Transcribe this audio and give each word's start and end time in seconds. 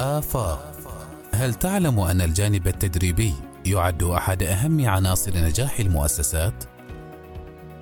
آفاق 0.00 0.72
هل 1.34 1.54
تعلم 1.54 2.00
أن 2.00 2.20
الجانب 2.20 2.68
التدريبي 2.68 3.34
يعد 3.66 4.02
أحد 4.02 4.42
أهم 4.42 4.88
عناصر 4.88 5.36
نجاح 5.36 5.80
المؤسسات؟ 5.80 6.64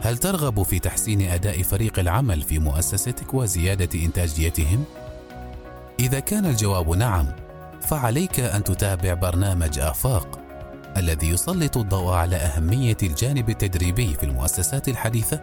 هل 0.01 0.19
ترغب 0.19 0.63
في 0.63 0.79
تحسين 0.79 1.21
أداء 1.21 1.63
فريق 1.63 1.99
العمل 1.99 2.43
في 2.43 2.59
مؤسستك 2.59 3.35
وزيادة 3.35 4.05
إنتاجيتهم؟ 4.05 4.85
إذا 6.01 6.21
كان 6.21 6.47
الجواب 6.47 6.91
نعم، 6.91 7.27
فعليك 7.81 8.41
أن 8.41 8.65
تتابع 8.65 9.15
برنامج 9.15 9.79
آفاق 9.79 10.39
الذي 10.97 11.29
يسلط 11.29 11.77
الضوء 11.77 12.13
على 12.13 12.37
أهمية 12.37 12.97
الجانب 13.03 13.51
التدريبي 13.51 14.15
في 14.15 14.23
المؤسسات 14.23 14.89
الحديثة 14.89 15.41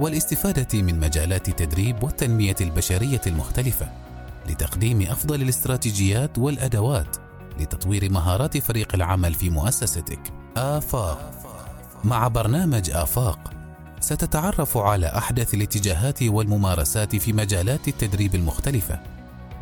والاستفادة 0.00 0.82
من 0.82 1.00
مجالات 1.00 1.48
التدريب 1.48 2.02
والتنمية 2.02 2.56
البشرية 2.60 3.20
المختلفة 3.26 4.05
لتقديم 4.50 5.02
أفضل 5.02 5.42
الاستراتيجيات 5.42 6.38
والأدوات 6.38 7.16
لتطوير 7.60 8.12
مهارات 8.12 8.58
فريق 8.58 8.94
العمل 8.94 9.34
في 9.34 9.50
مؤسستك. 9.50 10.20
آفاق 10.56 11.30
مع 12.04 12.28
برنامج 12.28 12.90
آفاق 12.90 13.52
ستتعرف 14.00 14.76
على 14.76 15.06
أحدث 15.06 15.54
الاتجاهات 15.54 16.22
والممارسات 16.22 17.16
في 17.16 17.32
مجالات 17.32 17.88
التدريب 17.88 18.34
المختلفة 18.34 19.00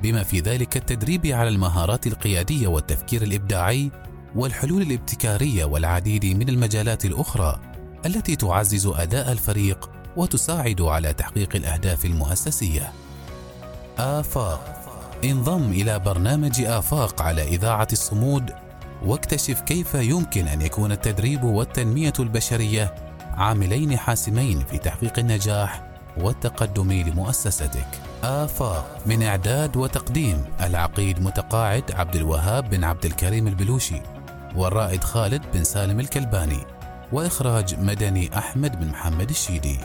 بما 0.03 0.23
في 0.23 0.41
ذلك 0.41 0.77
التدريب 0.77 1.27
على 1.27 1.49
المهارات 1.49 2.07
القيادية 2.07 2.67
والتفكير 2.67 3.23
الإبداعي 3.23 3.91
والحلول 4.35 4.83
الابتكارية 4.83 5.65
والعديد 5.65 6.27
من 6.27 6.49
المجالات 6.49 7.05
الأخرى 7.05 7.61
التي 8.07 8.37
تعزز 8.37 8.87
أداء 8.87 9.33
الفريق 9.33 9.91
وتساعد 10.17 10.81
على 10.81 11.13
تحقيق 11.13 11.57
الأهداف 11.57 12.05
المؤسسية. 12.05 12.93
آفاق 13.99 14.83
انضم 15.25 15.71
إلى 15.71 15.99
برنامج 15.99 16.61
آفاق 16.61 17.23
على 17.23 17.43
إذاعة 17.43 17.89
الصمود 17.93 18.51
واكتشف 19.07 19.61
كيف 19.61 19.95
يمكن 19.95 20.49
أن 20.49 20.63
يكون 20.63 20.93
التدريب 20.93 21.45
والتنمية 21.45 22.13
البشرية 22.19 22.95
عاملين 23.37 23.99
حاسمين 23.99 24.65
في 24.71 24.79
تحقيق 24.79 25.19
النجاح 25.19 25.83
والتقدم 26.17 26.93
لمؤسستك. 26.93 27.87
آفاق 28.23 28.99
من 29.07 29.23
إعداد 29.23 29.77
وتقديم 29.77 30.45
العقيد 30.61 31.23
متقاعد 31.23 31.93
عبد 31.93 32.17
الوهاب 32.17 32.71
بن 32.71 32.85
عبد 32.85 33.05
الكريم 33.05 33.47
البلوشي 33.47 34.01
والرائد 34.57 35.05
خالد 35.05 35.43
بن 35.55 35.65
سالم 35.65 36.01
الكلباني 36.01 36.61
وإخراج 37.13 37.81
مدني 37.81 38.39
أحمد 38.39 38.81
بن 38.81 38.89
محمد 38.89 39.31
الشيدي 39.31 39.79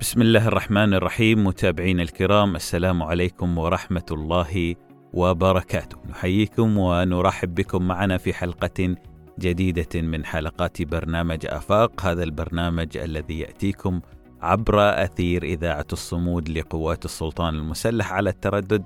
بسم 0.00 0.22
الله 0.22 0.48
الرحمن 0.48 0.94
الرحيم 0.94 1.46
متابعين 1.46 2.00
الكرام 2.00 2.56
السلام 2.56 3.02
عليكم 3.02 3.58
ورحمة 3.58 4.06
الله 4.10 4.74
وبركاته. 5.12 5.98
نحييكم 6.10 6.78
ونرحب 6.78 7.54
بكم 7.54 7.88
معنا 7.88 8.18
في 8.18 8.34
حلقة 8.34 8.94
جديدة 9.38 10.02
من 10.02 10.24
حلقات 10.24 10.82
برنامج 10.82 11.46
آفاق. 11.46 12.06
هذا 12.06 12.22
البرنامج 12.22 12.96
الذي 12.96 13.40
يأتيكم 13.40 14.00
عبر 14.42 15.04
أثير 15.04 15.42
إذاعة 15.42 15.86
الصمود 15.92 16.48
لقوات 16.48 17.04
السلطان 17.04 17.54
المسلح 17.54 18.12
على 18.12 18.30
التردد 18.30 18.84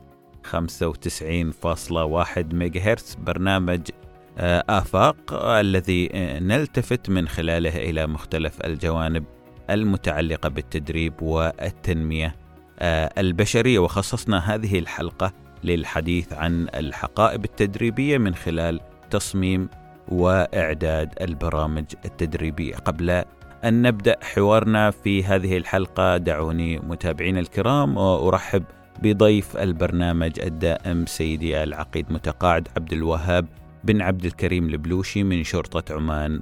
95.1 0.50 2.54
ميجا 2.54 2.96
برنامج 3.18 3.80
آه، 4.38 4.64
آفاق 4.68 5.34
الذي 5.34 6.08
نلتفت 6.40 7.10
من 7.10 7.28
خلاله 7.28 7.90
إلى 7.90 8.06
مختلف 8.06 8.60
الجوانب 8.60 9.24
المتعلقة 9.74 10.48
بالتدريب 10.48 11.22
والتنمية 11.22 12.36
آه، 12.78 13.12
البشرية. 13.18 13.78
وخصصنا 13.78 14.54
هذه 14.54 14.78
الحلقة 14.78 15.32
للحديث 15.64 16.32
عن 16.32 16.68
الحقائب 16.74 17.44
التدريبية 17.44 18.18
من 18.18 18.34
خلال 18.34 18.80
تصميم 19.10 19.68
وإعداد 20.08 21.14
البرامج 21.20 21.84
التدريبية. 22.04 22.74
قبل 22.74 23.24
أن 23.64 23.82
نبدأ 23.82 24.16
حوارنا 24.22 24.90
في 24.90 25.24
هذه 25.24 25.56
الحلقة 25.56 26.16
دعوني 26.16 26.78
متابعين 26.78 27.38
الكرام 27.38 27.96
وأرحب 27.96 28.64
بضيف 29.02 29.56
البرنامج 29.56 30.40
الدائم 30.40 31.06
سيدي 31.06 31.62
العقيد 31.62 32.12
متقاعد 32.12 32.68
عبد 32.76 32.92
الوهاب 32.92 33.46
بن 33.84 34.02
عبد 34.02 34.24
الكريم 34.24 34.68
البلوشي 34.68 35.22
من 35.22 35.44
شرطة 35.44 35.94
عمان 35.94 36.40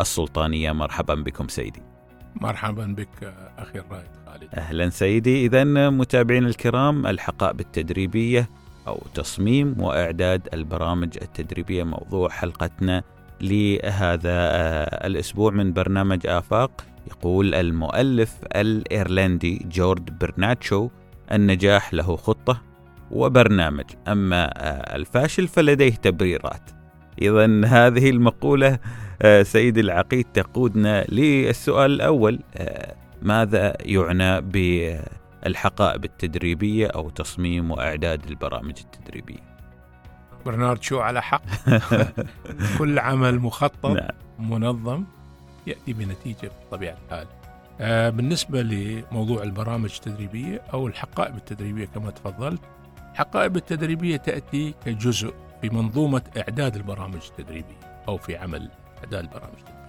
السلطانية. 0.00 0.72
مرحبا 0.72 1.14
بكم 1.14 1.48
سيدي. 1.48 1.91
مرحبا 2.40 2.86
بك 2.86 3.34
أخي 3.58 3.78
الرائد 3.78 4.06
خالد. 4.26 4.54
أهلا 4.54 4.90
سيدي. 4.90 5.46
اذا 5.46 5.64
متابعين 5.90 6.46
الكرام 6.46 7.06
الحقائب 7.06 7.60
التدريبيه 7.60 8.48
أو 8.86 9.02
تصميم 9.14 9.80
وإعداد 9.80 10.48
البرامج 10.54 11.18
التدريبية 11.22 11.84
موضوع 11.84 12.28
حلقتنا 12.28 13.02
لهذا 13.40 14.30
آه، 14.32 15.06
الأسبوع 15.06 15.50
من 15.50 15.72
برنامج 15.72 16.26
آفاق. 16.26 16.84
يقول 17.06 17.54
المؤلف 17.54 18.36
الإيرلندي 18.56 19.66
جورد 19.70 20.18
برناتشو 20.18 20.88
النجاح 21.32 21.94
له 21.94 22.16
خطة 22.16 22.62
وبرنامج 23.10 23.84
أما 24.08 24.44
آه، 24.44 24.96
الفاشل 24.96 25.48
فلديه 25.48 25.94
تبريرات. 25.94 26.70
إذا 27.22 27.64
هذه 27.64 28.10
المقولة 28.10 28.78
سيد 29.42 29.78
العقيد 29.78 30.26
تقودنا 30.34 31.04
للسؤال 31.04 31.90
الأول 31.90 32.38
ماذا 33.22 33.76
يعنى 33.80 34.40
ب 34.40 34.56
الحقائب 35.46 36.04
التدريبية 36.04 36.86
أو 36.86 37.10
تصميم 37.10 37.70
وإعداد 37.70 38.26
البرامج 38.26 38.74
التدريبية؟ 38.84 39.52
برنارد 40.46 40.82
شو 40.82 41.00
على 41.00 41.22
حق. 41.22 41.42
كل 42.78 42.98
عمل 42.98 43.38
مخطط 43.38 43.86
نعم. 43.86 44.10
منظم 44.38 45.04
يأتي 45.66 45.92
بنتيجة 45.92 46.50
بطبيعة 46.66 46.96
الحال. 47.06 47.26
آه 47.80 48.10
بالنسبة 48.10 48.62
لموضوع 48.62 49.42
البرامج 49.42 49.90
التدريبية 49.94 50.62
أو 50.72 50.86
الحقائب 50.86 51.36
التدريبية 51.36 51.84
كما 51.84 52.10
تفضلت 52.10 52.60
الحقائب 53.12 53.56
التدريبية 53.56 54.16
تأتي 54.16 54.74
كجزء 54.86 55.34
في 55.60 55.68
منظومة 55.68 56.22
إعداد 56.36 56.76
البرامج 56.76 57.20
التدريبية 57.30 58.04
أو 58.08 58.16
في 58.16 58.36
عمل 58.36 58.70
إعداد 59.04 59.24
البرامج 59.24 59.58
التدريبية 59.58 59.82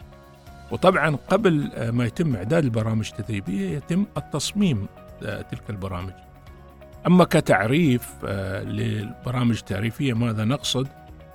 وطبعا 0.72 1.16
قبل 1.16 1.72
ما 1.92 2.06
يتم 2.06 2.36
إعداد 2.36 2.64
البرامج 2.64 3.12
التدريبية 3.12 3.78
يتم 3.78 4.06
التصميم 4.18 4.88
تلك 5.22 5.70
البرامج. 5.70 6.14
أما 7.08 7.24
كتعريف 7.24 8.10
آه، 8.26 8.64
للبرامج 8.64 9.58
التعريفية 9.58 10.14
ماذا 10.14 10.46
نقصد؟ 10.46 10.88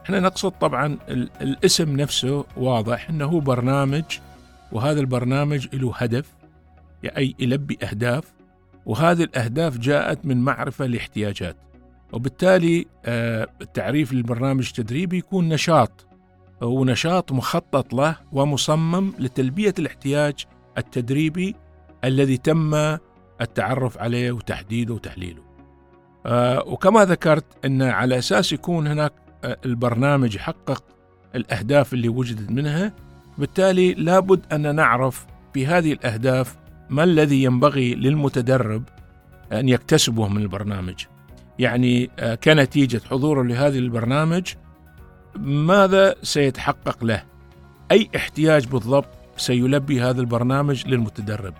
إحنا 0.04 0.20
نقصد 0.20 0.50
طبعا 0.50 0.98
الاسم 1.40 1.96
نفسه 1.96 2.44
واضح 2.56 3.10
إنه 3.10 3.40
برنامج 3.40 4.04
وهذا 4.72 5.00
البرنامج 5.00 5.68
له 5.72 5.92
هدف 5.96 6.34
أي 7.16 7.34
يلبي 7.38 7.78
أهداف 7.82 8.24
وهذه 8.86 9.22
الأهداف 9.22 9.78
جاءت 9.78 10.26
من 10.26 10.36
معرفة 10.36 10.86
لاحتياجات. 10.86 11.56
وبالتالي 12.12 12.86
آه، 13.04 13.48
التعريف 13.60 14.12
للبرنامج 14.12 14.66
التدريبي 14.66 15.18
يكون 15.18 15.48
نشاط. 15.48 16.07
ونشاط 16.60 17.32
مخطط 17.32 17.94
له 17.94 18.16
ومصمم 18.32 19.12
لتلبية 19.18 19.74
الاحتياج 19.78 20.34
التدريبي 20.78 21.54
الذي 22.04 22.36
تم 22.36 22.74
التعرف 23.40 23.98
عليه 23.98 24.32
وتحديده 24.32 24.94
وتحليله. 24.94 25.42
آه 26.26 26.64
وكما 26.66 27.04
ذكرت 27.04 27.64
أن 27.64 27.82
على 27.82 28.18
أساس 28.18 28.52
يكون 28.52 28.86
هناك 28.86 29.12
آه 29.44 29.56
البرنامج 29.64 30.34
يحقق 30.34 30.84
الأهداف 31.34 31.94
اللي 31.94 32.08
وجدت 32.08 32.50
منها 32.50 32.92
بالتالي 33.38 33.94
لابد 33.94 34.52
أن 34.52 34.74
نعرف 34.74 35.26
في 35.54 35.66
هذه 35.66 35.92
الأهداف 35.92 36.56
ما 36.90 37.04
الذي 37.04 37.42
ينبغي 37.42 37.94
للمتدرب 37.94 38.82
أن 39.52 39.68
يكتسبه 39.68 40.28
من 40.28 40.42
البرنامج. 40.42 41.04
يعني 41.58 42.10
آه 42.18 42.34
كنتيجة 42.34 43.00
حضوره 43.10 43.42
لهذه 43.42 43.78
البرنامج 43.78 44.46
ماذا 45.36 46.14
سيتحقق 46.22 47.04
له 47.04 47.22
أي 47.90 48.10
احتياج 48.16 48.66
بالضبط 48.66 49.08
سيلبي 49.36 50.02
هذا 50.02 50.20
البرنامج 50.20 50.86
للمتدرب 50.86 51.54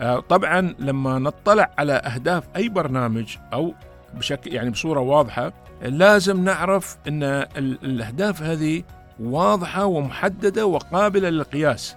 آه، 0.00 0.20
طبعا 0.20 0.74
لما 0.78 1.18
نطلع 1.18 1.70
على 1.78 1.92
أهداف 1.92 2.44
أي 2.56 2.68
برنامج 2.68 3.36
أو 3.52 3.74
بشكل 4.14 4.54
يعني 4.54 4.70
بصورة 4.70 5.00
واضحة 5.00 5.52
لازم 5.82 6.44
نعرف 6.44 6.96
إن 7.08 7.22
الأهداف 7.56 8.42
هذه 8.42 8.82
واضحة 9.20 9.84
ومحددة 9.84 10.66
وقابلة 10.66 11.30
للقياس 11.30 11.96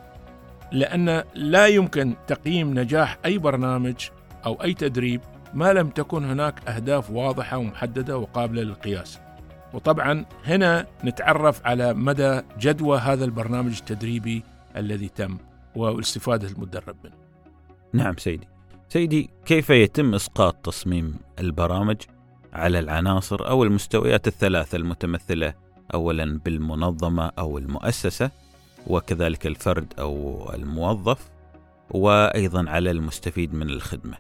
لأن 0.72 1.24
لا 1.36 1.68
يمكن 1.68 2.16
تقييم 2.28 2.80
نجاح 2.80 3.18
أي 3.26 3.38
برنامج 3.38 3.96
أو 4.46 4.64
أي 4.64 4.74
تدريب 4.74 5.22
ما 5.54 5.74
لم 5.74 5.90
تكن 5.90 6.26
هناك 6.26 6.68
أهداف 6.68 7.12
واضحة 7.12 7.58
ومحددة 7.58 8.18
وقابلة 8.18 8.62
للقياس. 8.62 9.20
وطبعا 9.74 10.26
هنا 10.46 10.88
نتعرف 11.04 11.66
على 11.66 11.94
مدى 11.94 12.42
جدوى 12.60 12.98
هذا 12.98 13.26
البرنامج 13.26 13.78
التدريبي 13.78 14.44
الذي 14.76 15.10
تم 15.10 15.38
واستفادة 15.76 16.48
المدرب 16.48 16.96
منه. 17.04 17.14
نعم 17.94 18.18
سيدي. 18.18 18.48
سيدي 18.90 19.30
كيف 19.46 19.70
يتم 19.70 20.16
إسقاط 20.16 20.56
تصميم 20.56 21.16
البرامج 21.40 21.98
على 22.54 22.80
العناصر 22.80 23.50
أو 23.50 23.64
المستويات 23.64 24.28
الثلاثة 24.28 24.76
المتمثلة؟ 24.76 25.54
أولا 25.94 26.40
بالمنظمة 26.46 27.32
أو 27.40 27.58
المؤسسة 27.58 28.32
وكذلك 28.88 29.48
الفرد 29.48 29.94
أو 30.00 30.46
الموظف 30.54 31.30
وأيضا 31.92 32.70
على 32.70 32.92
المستفيد 32.92 33.54
من 33.54 33.70
الخدمة. 33.70 34.18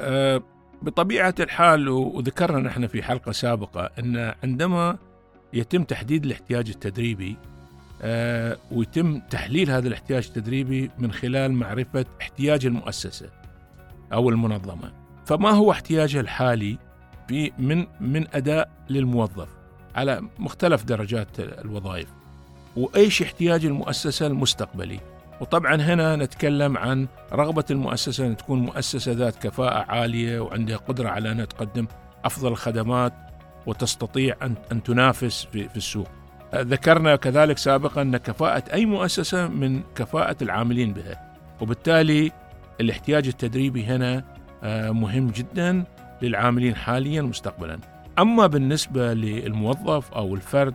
أه 0.00 0.42
بطبيعة 0.82 1.34
الحال 1.40 1.88
وذكرنا 1.88 2.58
نحن 2.58 2.86
في 2.86 3.02
حلقة 3.02 3.32
سابقة 3.32 3.90
أن 3.98 4.34
عندما 4.44 4.96
يتم 5.52 5.84
تحديد 5.84 6.24
الاحتياج 6.24 6.68
التدريبي 6.68 7.36
أه 8.02 8.58
ويتم 8.72 9.20
تحليل 9.20 9.70
هذا 9.70 9.88
الاحتياج 9.88 10.26
التدريبي 10.26 10.90
من 10.98 11.12
خلال 11.12 11.52
معرفة 11.52 12.04
احتياج 12.20 12.66
المؤسسة 12.66 13.30
أو 14.12 14.28
المنظمة. 14.28 14.92
فما 15.26 15.50
هو 15.50 15.72
احتياجها 15.72 16.20
الحالي 16.20 16.78
في 17.28 17.52
من 17.58 17.86
من 18.00 18.26
أداء 18.34 18.70
للموظف؟ 18.90 19.48
على 19.94 20.22
مختلف 20.38 20.84
درجات 20.84 21.40
الوظائف. 21.40 22.08
وإيش 22.76 23.22
احتياج 23.22 23.66
المؤسسة 23.66 24.26
المستقبلي؟ 24.26 25.00
وطبعا 25.40 25.74
هنا 25.74 26.16
نتكلم 26.16 26.78
عن 26.78 27.06
رغبة 27.32 27.64
المؤسسة 27.70 28.26
أن 28.26 28.36
تكون 28.36 28.58
مؤسسة 28.58 29.12
ذات 29.12 29.36
كفاءة 29.36 29.84
عالية 29.92 30.40
وعندها 30.40 30.76
قدرة 30.76 31.08
على 31.08 31.32
أن 31.32 31.48
تقدم 31.48 31.86
أفضل 32.24 32.48
الخدمات 32.48 33.12
وتستطيع 33.66 34.36
أن, 34.72 34.82
تنافس 34.82 35.44
في, 35.52 35.68
السوق. 35.76 36.08
ذكرنا 36.54 37.16
كذلك 37.16 37.58
سابقا 37.58 38.02
أن 38.02 38.16
كفاءة 38.16 38.72
أي 38.72 38.86
مؤسسة 38.86 39.48
من 39.48 39.82
كفاءة 39.96 40.36
العاملين 40.42 40.92
بها 40.92 41.34
وبالتالي 41.60 42.32
الاحتياج 42.80 43.26
التدريبي 43.26 43.84
هنا 43.84 44.24
آه، 44.62 44.90
مهم 44.90 45.26
جدا 45.26 45.84
للعاملين 46.22 46.76
حاليا 46.76 47.22
ومستقبلا 47.22 47.78
أما 48.18 48.46
بالنسبة 48.46 49.14
للموظف 49.14 50.12
أو 50.12 50.34
الفرد 50.34 50.74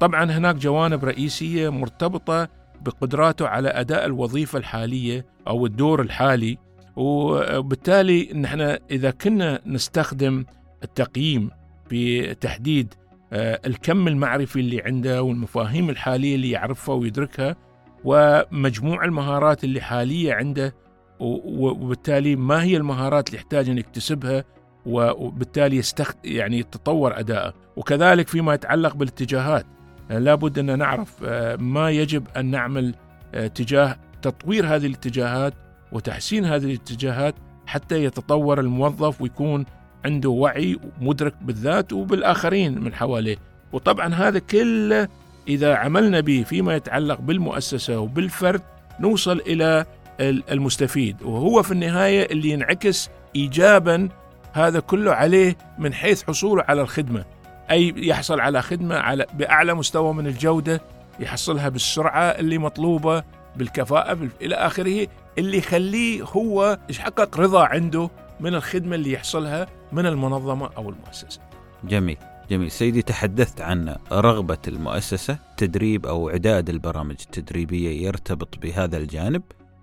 طبعا 0.00 0.24
هناك 0.24 0.54
جوانب 0.54 1.04
رئيسية 1.04 1.68
مرتبطة 1.68 2.48
بقدراته 2.86 3.48
على 3.48 3.68
أداء 3.68 4.06
الوظيفة 4.06 4.58
الحالية 4.58 5.26
أو 5.48 5.66
الدور 5.66 6.00
الحالي 6.02 6.58
وبالتالي 6.96 8.32
نحن 8.34 8.60
إذا 8.90 9.10
كنا 9.10 9.60
نستخدم 9.66 10.44
التقييم 10.82 11.50
في 11.88 12.34
تحديد 12.34 12.94
آه، 13.32 13.60
الكم 13.66 14.08
المعرفي 14.08 14.60
اللي 14.60 14.82
عنده 14.82 15.22
والمفاهيم 15.22 15.90
الحالية 15.90 16.34
اللي 16.34 16.50
يعرفها 16.50 16.94
ويدركها 16.94 17.56
ومجموع 18.04 19.04
المهارات 19.04 19.64
اللي 19.64 19.80
حالية 19.80 20.34
عنده 20.34 20.74
وبالتالي 21.20 22.36
ما 22.36 22.62
هي 22.62 22.76
المهارات 22.76 23.28
اللي 23.28 23.38
يحتاج 23.38 23.68
أن 23.68 23.78
يكتسبها 23.78 24.44
وبالتالي 24.86 25.76
يستخد 25.76 26.14
يعني 26.24 26.58
يتطور 26.58 27.18
أداءه 27.18 27.54
وكذلك 27.76 28.28
فيما 28.28 28.54
يتعلق 28.54 28.94
بالاتجاهات. 28.94 29.66
لابد 30.10 30.58
أن 30.58 30.78
نعرف 30.78 31.12
آه، 31.24 31.56
ما 31.56 31.90
يجب 31.90 32.24
أن 32.36 32.46
نعمل 32.46 32.94
آه، 33.34 33.46
تجاه 33.46 33.96
تطوير 34.22 34.66
هذه 34.66 34.86
الاتجاهات 34.86 35.54
وتحسين 35.92 36.44
هذه 36.44 36.64
الاتجاهات 36.64 37.34
حتى 37.66 38.04
يتطور 38.04 38.60
الموظف 38.60 39.20
ويكون 39.20 39.64
عنده 40.04 40.28
وعي 40.28 40.78
مدرك 41.00 41.34
بالذات 41.42 41.92
وبالآخرين 41.92 42.80
من 42.80 42.94
حواليه. 42.94 43.36
وطبعا 43.72 44.14
هذا 44.14 44.38
كله 44.38 45.08
إذا 45.48 45.74
عملنا 45.74 46.20
به 46.20 46.44
فيما 46.48 46.76
يتعلق 46.76 47.20
بالمؤسسة 47.20 47.98
وبالفرد 47.98 48.62
نوصل 49.00 49.40
إلى 49.40 49.84
المستفيد. 50.20 51.22
وهو 51.22 51.62
في 51.62 51.72
النهاية 51.72 52.32
اللي 52.32 52.50
ينعكس 52.50 53.10
إيجابا 53.36 54.08
هذا 54.52 54.80
كله 54.80 55.12
عليه 55.12 55.56
من 55.78 55.94
حيث 55.94 56.22
حصوله 56.22 56.64
على 56.68 56.82
الخدمة. 56.82 57.24
أي 57.70 57.94
يحصل 57.96 58.40
على 58.40 58.62
خدمة 58.62 58.94
على 58.94 59.26
بأعلى 59.34 59.74
مستوى 59.74 60.14
من 60.14 60.26
الجودة 60.26 60.80
يحصلها 61.20 61.68
بالسرعة 61.68 62.22
اللي 62.22 62.58
مطلوبة 62.58 63.24
بالكفاءة 63.56 64.28
إلى 64.42 64.54
آخره 64.54 65.06
اللي 65.38 65.58
يخليه 65.58 66.22
هو 66.22 66.78
يحقق 66.90 67.40
رضا 67.40 67.64
عنده 67.64 68.10
من 68.40 68.54
الخدمة 68.54 68.94
اللي 68.96 69.12
يحصلها 69.12 69.66
من 69.92 70.06
المنظمة 70.06 70.70
أو 70.76 70.90
المؤسسة. 70.90 71.40
جميل 71.84 72.16
جميل. 72.50 72.70
سيدي 72.70 73.02
تحدثت 73.02 73.60
عن 73.60 73.96
رغبة 74.12 74.58
المؤسسة 74.68 75.38
تدريب 75.56 76.06
أو 76.06 76.30
إعداد 76.30 76.68
البرامج 76.68 77.16
التدريبية 77.20 78.06
يرتبط 78.06 78.58
بهذا 78.58 78.96
الجانب 78.96 79.42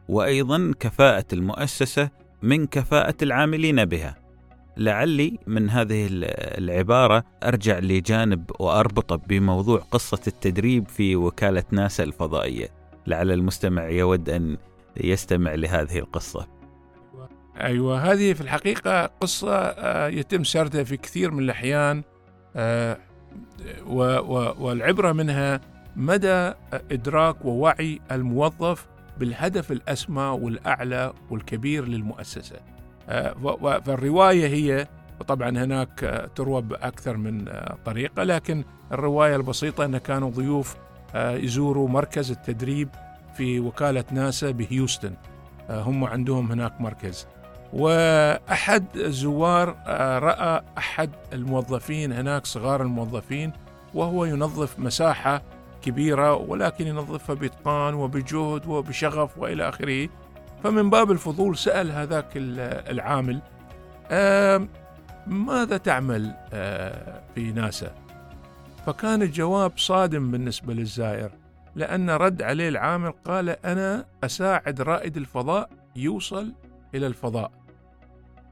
وأيضا 0.09 0.74
كفاءة 0.79 1.25
المؤسسة 1.33 2.09
من 2.41 2.68
كفاءة 2.68 3.15
العاملين 3.21 3.86
بها. 3.86 4.22
لعلي 4.77 5.39
من 5.47 5.69
هذه 5.69 6.07
العبارة 6.57 7.23
أرجع 7.43 7.79
لجانب 7.79 8.51
وأربطه 8.59 9.15
بموضوع 9.15 9.79
قصة 9.91 10.21
التدريب 10.27 10.87
في 10.87 11.15
وكالة 11.15 11.63
ناسا 11.71 12.03
الفضائية. 12.03 12.67
لعل 13.07 13.31
المستمع 13.31 13.89
يود 13.89 14.29
أن 14.29 14.57
يستمع 14.97 15.53
لهذه 15.53 15.99
القصة. 15.99 16.47
أيوة 17.61 18.11
هذه 18.11 18.33
في 18.33 18.41
الحقيقة 18.41 19.05
قصة 19.05 19.55
آه، 19.55 20.07
يتم 20.07 20.43
سردها 20.43 20.83
في 20.83 20.97
كثير 20.97 21.31
من 21.31 21.43
الأحيان 21.43 22.03
آه، 22.55 22.97
والعبرة 24.57 25.11
منها 25.11 25.61
مدى 25.95 26.53
إدراك 26.91 27.45
ووعي 27.45 27.99
الموظف 28.11 28.87
بالهدف 29.19 29.71
الأسمى 29.71 30.23
والأعلى 30.23 31.13
والكبير 31.29 31.87
للمؤسسة. 31.87 32.72
فالرواية 33.07 34.47
هي 34.47 34.88
طبعا 35.27 35.50
هناك 35.50 36.29
تروى 36.35 36.61
بأكثر 36.61 37.17
من 37.17 37.45
طريقة 37.85 38.23
لكن 38.23 38.63
الرواية 38.91 39.35
البسيطة 39.35 39.85
أن 39.85 39.97
كانوا 39.97 40.29
ضيوف 40.29 40.75
يزوروا 41.15 41.89
مركز 41.89 42.31
التدريب 42.31 42.89
في 43.38 43.59
وكالة 43.59 44.03
ناسا 44.11 44.51
بهيوستن. 44.51 45.13
هم 45.69 46.03
عندهم 46.03 46.51
هناك 46.51 46.81
مركز. 46.81 47.27
وأحد 47.73 48.85
الزوار 48.95 49.75
آه، 49.88 50.19
رأى 50.19 50.61
أحد 50.77 51.09
الموظفين 51.33 52.13
هناك 52.13 52.45
صغار 52.45 52.81
الموظفين 52.81 53.51
وهو 53.94 54.25
ينظف 54.25 54.79
مساحة 54.79 55.41
كبيرة 55.81 56.33
ولكن 56.33 56.88
ينظفها 56.88 57.35
بإتقان 57.35 57.94
وبجهد 57.94 58.67
وبشغف 58.67 59.38
وإلى 59.38 59.69
آخره. 59.69 60.09
فمن 60.63 60.89
باب 60.89 61.12
الفضول 61.12 61.57
سأل 61.57 61.92
هذاك 61.92 62.30
العامل 62.36 63.42
ماذا 65.27 65.77
تعمل 65.77 66.36
آه، 66.53 67.24
في 67.36 67.51
ناسا؟ 67.51 67.91
فكان 68.86 69.22
الجواب 69.22 69.72
صادم 69.77 70.32
بالنسبة 70.32 70.74
للزائر 70.74 71.32
لأن 71.75 72.10
رد 72.10 72.41
عليه 72.41 72.70
العامل 72.70 73.12
قال 73.12 73.50
أنا 73.50 74.05
أساعد 74.24 74.82
رائد 74.82 75.17
الفضاء 75.17 75.70
يوصل 75.96 76.53
إلى 76.96 77.08
الفضاء. 77.08 77.51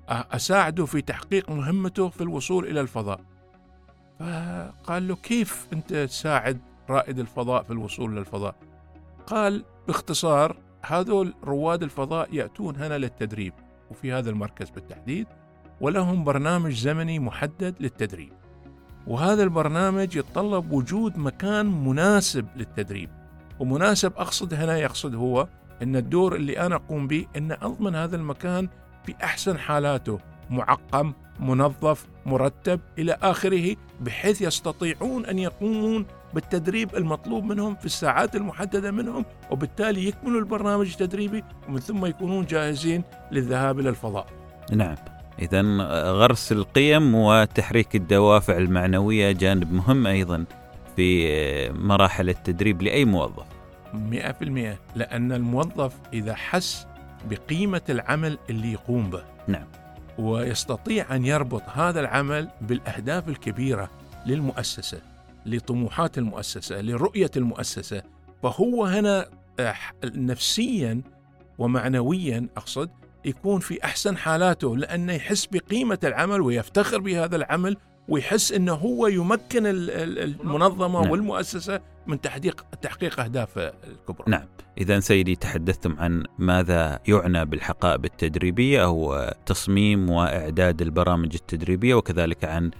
أساعده 0.09 0.85
في 0.85 1.01
تحقيق 1.01 1.49
مهمته 1.49 2.09
في 2.09 2.21
الوصول 2.21 2.67
إلى 2.67 2.81
الفضاء. 2.81 3.19
فقال 4.19 5.07
له 5.07 5.15
كيف 5.15 5.67
أنت 5.73 5.93
تساعد 5.93 6.59
رائد 6.89 7.19
الفضاء 7.19 7.63
في 7.63 7.71
الوصول 7.71 8.15
للفضاء 8.15 8.55
قال 9.27 9.63
باختصار 9.87 10.55
هذول 10.85 11.33
رواد 11.43 11.83
الفضاء 11.83 12.35
يأتون 12.35 12.75
هنا 12.75 12.97
للتدريب 12.97 13.53
وفي 13.91 14.13
هذا 14.13 14.29
المركز 14.29 14.69
بالتحديد 14.69 15.27
ولهم 15.81 16.23
برنامج 16.23 16.73
زمني 16.73 17.19
محدد 17.19 17.75
للتدريب. 17.79 18.33
وهذا 19.07 19.43
البرنامج 19.43 20.15
يتطلب 20.15 20.71
وجود 20.71 21.17
مكان 21.17 21.85
مناسب 21.85 22.47
للتدريب. 22.55 23.09
ومناسب 23.59 24.13
أقصد 24.17 24.53
هنا 24.53 24.77
يقصد 24.77 25.15
هو 25.15 25.47
أن 25.81 25.95
الدور 25.95 26.35
اللي 26.35 26.59
أنا 26.59 26.75
أقوم 26.75 27.07
به 27.07 27.25
أن 27.37 27.51
أضمن 27.51 27.95
هذا 27.95 28.15
المكان 28.15 28.69
في 29.05 29.15
أحسن 29.23 29.57
حالاته 29.57 30.19
معقم 30.49 31.13
منظف 31.39 32.07
مرتب 32.25 32.79
إلى 32.97 33.17
آخره 33.21 33.75
بحيث 34.01 34.41
يستطيعون 34.41 35.25
أن 35.25 35.39
يقومون 35.39 36.05
بالتدريب 36.33 36.95
المطلوب 36.95 37.43
منهم 37.43 37.75
في 37.75 37.85
الساعات 37.85 38.35
المحددة 38.35 38.91
منهم 38.91 39.25
وبالتالي 39.51 40.07
يكملوا 40.07 40.39
البرنامج 40.39 40.87
التدريبي 40.91 41.43
ومن 41.67 41.79
ثم 41.79 42.05
يكونون 42.05 42.45
جاهزين 42.45 43.03
للذهاب 43.31 43.79
إلى 43.79 43.89
الفضاء. 43.89 44.27
نعم. 44.71 44.95
اذا 45.39 45.61
غرس 46.11 46.51
القيم 46.51 47.15
وتحريك 47.15 47.95
الدوافع 47.95 48.57
المعنوية 48.57 49.31
جانب 49.31 49.73
مهم 49.73 50.07
أيضا 50.07 50.45
في 50.95 51.69
مراحل 51.69 52.29
التدريب 52.29 52.81
لأي 52.81 53.05
موظف. 53.05 53.45
100% 53.93 54.77
لأن 54.95 55.31
الموظف 55.31 55.93
إذا 56.13 56.35
حس 56.35 56.87
بقيمة 57.29 57.81
العمل 57.89 58.37
اللي 58.49 58.71
يقوم 58.71 59.09
به 59.09 59.23
نعم 59.47 59.67
ويستطيع 60.17 61.15
أن 61.15 61.25
يربط 61.25 61.63
هذا 61.69 61.99
العمل 61.99 62.47
بالأهداف 62.61 63.29
الكبيرة 63.29 63.89
للمؤسسة 64.25 65.01
لطموحات 65.45 66.17
المؤسسة 66.17 66.81
لرؤية 66.81 67.31
المؤسسة 67.37 68.03
فهو 68.43 68.85
هنا 68.85 69.29
آه، 69.59 69.75
نفسيا 70.03 71.01
ومعنويا 71.57 72.47
أقصد 72.57 72.89
يكون 73.25 73.59
في 73.59 73.83
أحسن 73.83 74.17
حالاته 74.17 74.77
لأنه 74.77 75.13
يحس 75.13 75.45
بقيمة 75.45 75.99
العمل 76.03 76.41
ويفتخر 76.41 76.99
بهذا 77.01 77.35
العمل 77.35 77.77
ويحس 78.07 78.51
إنه 78.51 78.73
هو 78.73 79.07
يمكن 79.07 79.63
المنظمة 79.65 81.01
نعم. 81.01 81.11
والمؤسسة 81.11 81.81
من 82.07 82.21
تحقيق 82.21 82.65
تحقيق 82.81 83.19
اهدافها 83.19 83.73
الكبرى. 83.87 84.25
نعم، 84.27 84.47
اذا 84.77 84.99
سيدي 84.99 85.35
تحدثتم 85.35 85.99
عن 85.99 86.23
ماذا 86.39 86.99
يعنى 87.07 87.45
بالحقائب 87.45 88.05
التدريبية 88.05 88.83
أو 88.83 89.29
تصميم 89.45 90.09
وإعداد 90.09 90.81
البرامج 90.81 91.33
التدريبية 91.33 91.95
وكذلك 91.95 92.45
عن 92.45 92.71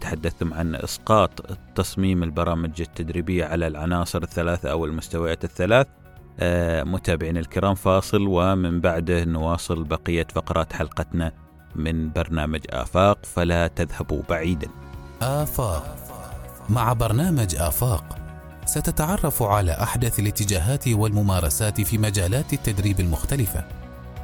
تحدثتم 0.00 0.54
عن 0.54 0.74
إسقاط 0.74 1.30
تصميم 1.74 2.22
البرامج 2.22 2.80
التدريبية 2.80 3.44
على 3.44 3.66
العناصر 3.66 4.22
الثلاثه 4.22 4.70
أو 4.70 4.84
المستويات 4.84 5.44
الثلاث. 5.44 5.86
آه، 6.40 6.82
متابعينا 6.82 7.40
الكرام 7.40 7.74
فاصل 7.74 8.26
ومن 8.28 8.80
بعده 8.80 9.24
نواصل 9.24 9.84
بقية 9.84 10.26
فقرات 10.34 10.72
حلقتنا 10.72 11.32
من 11.76 12.12
برنامج 12.12 12.60
آفاق 12.70 13.18
فلا 13.26 13.66
تذهبوا 13.66 14.22
بعيدا. 14.28 14.68
آفاق 15.22 15.96
مع 16.68 16.92
برنامج 16.92 17.56
آفاق 17.56 18.18
ستتعرف 18.66 19.42
على 19.42 19.72
أحدث 19.72 20.18
الاتجاهات 20.18 20.88
والممارسات 20.88 21.80
في 21.80 21.98
مجالات 21.98 22.52
التدريب 22.52 23.00
المختلفة، 23.00 23.64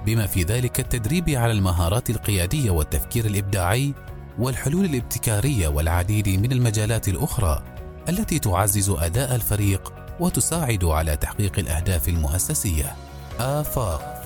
بما 0.07 0.27
في 0.27 0.43
ذلك 0.43 0.81
التدريب 0.81 1.29
على 1.29 1.53
المهارات 1.53 2.11
القيادية 2.11 2.71
والتفكير 2.71 3.25
الإبداعي 3.25 3.95
والحلول 4.39 4.85
الابتكارية 4.85 5.69
والعديد 5.69 6.29
من 6.29 6.53
المجالات 6.53 7.09
الأخرى 7.09 7.63
التي 8.09 8.39
تعزز 8.39 8.91
أداء 8.91 9.35
الفريق 9.35 9.93
وتساعد 10.21 10.85
على 10.85 11.17
تحقيق 11.17 11.59
الأهداف 11.59 12.09
المؤسسية. 12.09 12.97
آفاق. 13.39 14.23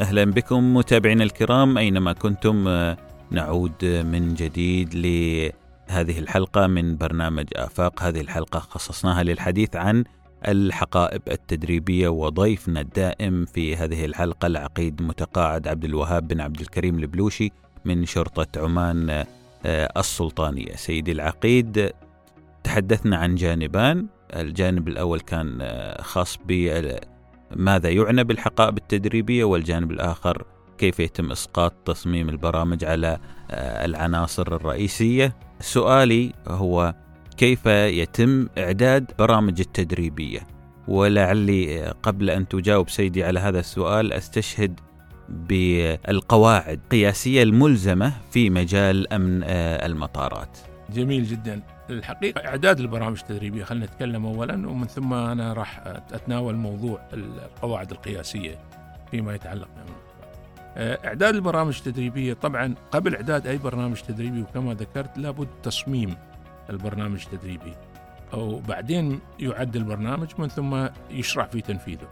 أهلا 0.00 0.24
بكم 0.24 0.74
متابعينا 0.74 1.24
الكرام 1.24 1.78
أينما 1.78 2.12
كنتم 2.12 2.68
آه، 2.68 2.96
نعود 3.30 3.84
من 3.84 4.34
جديد 4.34 4.94
لهذه 4.94 6.18
الحلقة 6.18 6.66
من 6.66 6.96
برنامج 6.96 7.46
آفاق. 7.56 8.02
هذه 8.02 8.20
الحلقة 8.20 8.58
خصصناها 8.58 9.22
للحديث 9.22 9.76
عن 9.76 10.04
الحقائب 10.48 11.22
التدريبية 11.28 12.08
وضيفنا 12.08 12.80
الدائم 12.80 13.44
في 13.44 13.76
هذه 13.76 14.04
الحلقة 14.04 14.46
العقيد 14.46 15.02
متقاعد 15.02 15.68
عبد 15.68 15.84
الوهاب 15.84 16.28
بن 16.28 16.40
عبد 16.40 16.60
الكريم 16.60 16.98
البلوشي. 16.98 17.52
من 17.84 18.04
شرطة 18.04 18.60
عمان 18.60 19.10
آه، 19.66 19.92
السلطانية. 19.96 20.76
سيدي 20.76 21.12
العقيد 21.12 21.90
تحدثنا 22.64 23.16
عن 23.16 23.34
جانبان. 23.34 24.06
الجانب 24.36 24.88
الأول 24.88 25.20
كان 25.20 25.58
آه، 25.60 26.02
خاص 26.02 26.38
ماذا 27.56 27.88
يعنى 27.88 28.24
بالحقائب 28.24 28.76
التدريبية 28.76 29.44
والجانب 29.44 29.90
الآخر 29.90 30.44
كيف 30.78 31.00
يتم 31.00 31.30
إسقاط 31.30 31.72
تصميم 31.84 32.28
البرامج 32.28 32.84
على 32.84 33.18
آه، 33.50 33.84
العناصر 33.84 34.56
الرئيسية. 34.56 35.36
سؤالي 35.60 36.32
هو 36.48 36.94
كيف 37.36 37.66
يتم 37.66 38.48
إعداد 38.58 39.12
برامج 39.18 39.60
التدريبية؟ 39.60 40.40
ولعلي 40.88 41.82
آه، 41.82 41.94
قبل 42.02 42.30
أن 42.30 42.48
تجاوب 42.48 42.88
سيدي 42.88 43.24
على 43.24 43.40
هذا 43.40 43.60
السؤال 43.60 44.12
أستشهد 44.12 44.80
بالقواعد 45.28 46.80
القياسية 46.84 47.42
الملزمة 47.42 48.12
في 48.30 48.50
مجال 48.50 49.12
أمن 49.12 49.42
آه، 49.42 49.86
المطارات. 49.86 50.58
جميل 50.90 51.24
جدا. 51.24 51.60
الحقيقة 51.90 52.48
إعداد 52.48 52.80
البرامج 52.80 53.18
التدريبية 53.20 53.64
خلينا 53.64 53.86
نتكلم 53.86 54.26
أولا 54.26 54.68
ومن 54.68 54.86
ثم 54.86 55.12
أنا 55.12 55.52
راح 55.52 55.82
أتناول 56.12 56.54
موضوع 56.54 57.00
القواعد 57.12 57.90
القياسية 57.90 58.58
فيما 59.10 59.34
يتعلق 59.34 59.68
آه، 60.76 60.98
إعداد 61.06 61.34
البرامج 61.34 61.76
التدريبية 61.76 62.32
طبعا 62.32 62.74
قبل 62.92 63.14
إعداد 63.14 63.46
أي 63.46 63.58
برنامج 63.58 64.00
تدريبي 64.00 64.42
وكما 64.42 64.74
ذكرت 64.74 65.18
لابد 65.18 65.48
تصميم 65.62 66.16
البرنامج 66.70 67.24
التدريبي 67.32 67.72
أو 68.32 68.58
بعدين 68.58 69.20
يعد 69.40 69.76
البرنامج 69.76 70.28
من 70.38 70.48
ثم 70.48 70.86
يشرع 71.10 71.46
في 71.46 71.60
تنفيذه. 71.60 72.08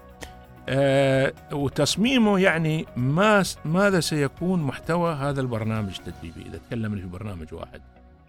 أه 0.69 1.33
وتصميمه 1.53 2.39
يعني 2.39 2.87
ما 2.97 3.43
ماذا 3.65 4.01
سيكون 4.01 4.63
محتوى 4.63 5.15
هذا 5.15 5.41
البرنامج 5.41 5.93
التدريبي 5.99 6.49
إذا 6.49 6.59
تكلمنا 6.59 7.01
في 7.01 7.07
برنامج 7.07 7.55
واحد. 7.55 7.81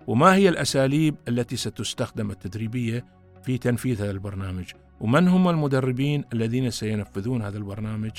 وما 0.07 0.35
هي 0.35 0.49
الأساليب 0.49 1.15
التي 1.27 1.55
ستستخدم 1.55 2.31
التدريبية 2.31 3.05
في 3.43 3.57
تنفيذ 3.57 4.01
هذا 4.01 4.11
البرنامج؟ 4.11 4.65
ومن 4.99 5.27
هم 5.27 5.49
المدربين 5.49 6.23
الذين 6.33 6.71
سينفذون 6.71 7.41
هذا 7.41 7.57
البرنامج؟ 7.57 8.11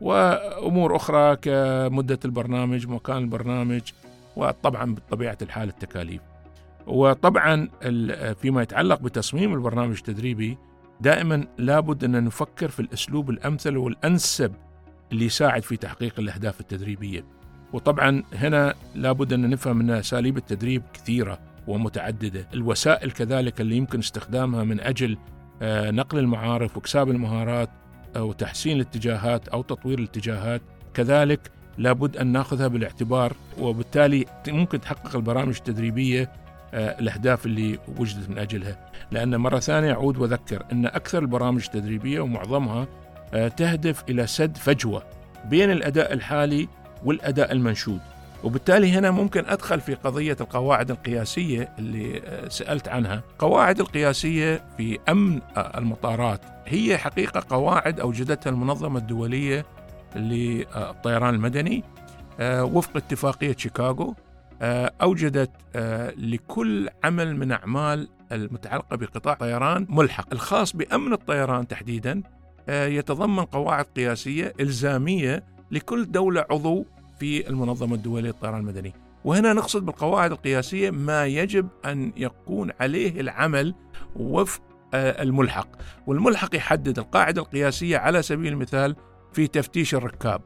وأمور 0.00 0.96
أخرى 0.96 1.36
كمدة 1.36 2.18
البرنامج 2.24 2.86
مكان 2.86 3.16
البرنامج 3.16 3.82
وطبعا 4.36 4.94
بطبيعة 4.94 5.38
الحال 5.42 5.68
التكاليف. 5.68 6.20
وطبعا 6.86 7.68
فيما 8.42 8.62
يتعلق 8.62 9.00
بتصميم 9.00 9.54
البرنامج 9.54 9.96
التدريبي 9.96 10.58
دائما 11.00 11.46
لابد 11.58 12.04
أن 12.04 12.24
نفكر 12.24 12.68
في 12.68 12.80
الأسلوب 12.80 13.30
الأمثل 13.30 13.76
والأنسب 13.76 14.52
اللي 15.12 15.24
يساعد 15.24 15.62
في 15.62 15.76
تحقيق 15.76 16.20
الأهداف 16.20 16.60
التدريبية. 16.60 17.24
وطبعا 17.72 18.22
هنا 18.34 18.74
لابد 18.94 19.32
أن 19.32 19.50
نفهم 19.50 19.80
أن 19.80 19.90
أساليب 19.90 20.36
التدريب 20.36 20.82
كثيرة 20.94 21.38
ومتعددة. 21.66 22.48
الوسائل 22.54 23.10
كذلك 23.10 23.60
اللي 23.60 23.76
يمكن 23.76 23.98
استخدامها 23.98 24.64
من 24.64 24.80
أجل 24.80 25.18
آه، 25.62 25.90
نقل 25.90 26.18
المعارف 26.18 26.76
واكساب 26.76 27.10
المهارات 27.10 27.70
أو 28.16 28.32
تحسين 28.32 28.76
الاتجاهات 28.76 29.48
أو 29.48 29.62
تطوير 29.62 29.98
الاتجاهات 29.98 30.62
كذلك 30.94 31.50
لابد 31.78 32.16
أن 32.16 32.26
ناخذها 32.26 32.68
بالاعتبار 32.68 33.32
وبالتالي 33.58 34.24
ممكن 34.48 34.80
تحقق 34.80 35.16
البرامج 35.16 35.56
التدريبية 35.56 36.32
الأهداف 36.76 37.46
اللي 37.46 37.78
وجدت 37.98 38.30
من 38.30 38.38
أجلها. 38.38 38.90
لأن 39.10 39.36
مرة 39.36 39.58
ثانية 39.58 39.92
أعود 39.92 40.16
وأذكر 40.18 40.62
أن 40.72 40.86
أكثر 40.86 41.18
البرامج 41.18 41.64
التدريبية 41.64 42.20
ومعظمها 42.20 42.86
آه، 43.34 43.48
تهدف 43.48 44.04
إلى 44.08 44.26
سد 44.26 44.56
فجوة 44.56 45.02
بين 45.44 45.70
الأداء 45.70 46.12
الحالي 46.12 46.68
والأداء 47.04 47.52
المنشود. 47.52 48.00
وبالتالي 48.44 48.92
هنا 48.92 49.10
ممكن 49.10 49.44
أدخل 49.46 49.80
في 49.80 49.94
قضية 49.94 50.36
القواعد 50.40 50.90
القياسية 50.90 51.68
اللي 51.78 52.22
آه، 52.26 52.48
سألت 52.48 52.88
عنها. 52.88 53.22
قواعد 53.38 53.80
القياسية 53.80 54.64
في 54.76 54.98
أمن 55.08 55.40
آه، 55.56 55.78
المطارات 55.78 56.40
هي 56.66 56.98
حقيقة 56.98 57.42
قواعد 57.48 58.00
أوجدتها 58.00 58.50
المنظمة 58.50 58.98
الدولية 58.98 59.66
للطيران 60.16 61.34
المدني 61.34 61.84
آه، 62.40 62.64
وفق 62.64 62.96
اتفاقية 62.96 63.56
شيكاغو. 63.58 64.14
أوجدت 64.62 65.50
لكل 66.16 66.88
عمل 67.04 67.36
من 67.36 67.52
أعمال 67.52 68.08
المتعلقة 68.32 68.96
بقطاع 68.96 69.32
الطيران 69.32 69.86
ملحق. 69.88 70.26
الخاص 70.32 70.76
بأمن 70.76 71.12
الطيران 71.12 71.68
تحديدا 71.68 72.22
يتضمن 72.68 73.44
قواعد 73.44 73.84
قياسية 73.96 74.52
إلزامية 74.60 75.44
لكل 75.70 76.12
دولة 76.12 76.44
عضو 76.50 76.86
في 77.18 77.48
المنظمة 77.48 77.94
الدولية 77.94 78.28
للطيران 78.28 78.60
المدني. 78.60 78.92
وهنا 79.24 79.52
نقصد 79.52 79.86
بالقواعد 79.86 80.32
القياسية 80.32 80.90
ما 80.90 81.26
يجب 81.26 81.68
أن 81.84 82.12
يكون 82.16 82.70
عليه 82.80 83.20
العمل 83.20 83.74
وفق 84.16 84.62
آه، 84.94 85.22
الملحق. 85.22 85.68
والملحق 86.06 86.56
يحدد 86.56 86.98
القاعدة 86.98 87.42
القياسية 87.42 87.98
على 87.98 88.22
سبيل 88.22 88.52
المثال 88.52 88.96
في 89.32 89.46
تفتيش 89.46 89.94
الركاب 89.94 90.40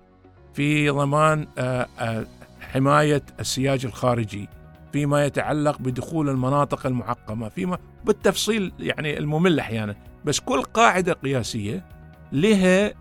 في 0.54 0.90
ضمان 0.90 1.46
آه، 1.58 1.86
آه، 1.98 2.26
حماية 2.60 3.22
السياج 3.40 3.86
الخارجي 3.86 4.48
فيما 4.92 5.24
يتعلق 5.24 5.78
بدخول 5.78 6.28
المناطق 6.28 6.86
المعقمة 6.86 7.48
فيما 7.48 7.78
بالتفصيل 8.04 8.72
يعني 8.78 9.18
الممل 9.18 9.60
أحيانا. 9.60 9.96
بس 10.24 10.40
كل 10.40 10.62
قاعدة 10.62 11.12
قياسية 11.12 11.84
لها 12.32 12.92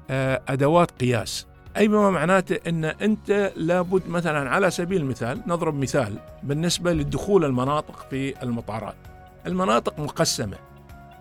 أدوات 0.51 0.91
قياس. 0.91 1.47
أي 1.77 1.87
بما 1.87 2.09
معناته 2.09 2.69
أن 2.69 2.85
أنت 2.85 3.51
لابد 3.55 4.07
مثلا 4.07 4.49
على 4.49 4.71
سبيل 4.71 5.01
المثال 5.01 5.41
نضرب 5.47 5.75
مثال 5.75 6.19
بالنسبة 6.43 6.93
للدخول 6.93 7.45
المناطق 7.45 8.07
في 8.09 8.43
المطارات. 8.43 8.95
المناطق 9.47 9.99
مقسمة 9.99 10.57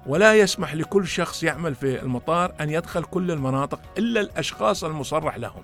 ولا 0.07 0.35
يسمح 0.35 0.75
لكل 0.75 1.07
شخص 1.07 1.43
يعمل 1.43 1.75
في 1.75 2.03
المطار 2.03 2.53
أن 2.61 2.71
يدخل 2.71 3.03
كل 3.03 3.31
المناطق 3.31 3.81
إلا 3.99 4.21
الأشخاص 4.21 4.85
المصرح 4.85 5.37
لهم. 5.37 5.63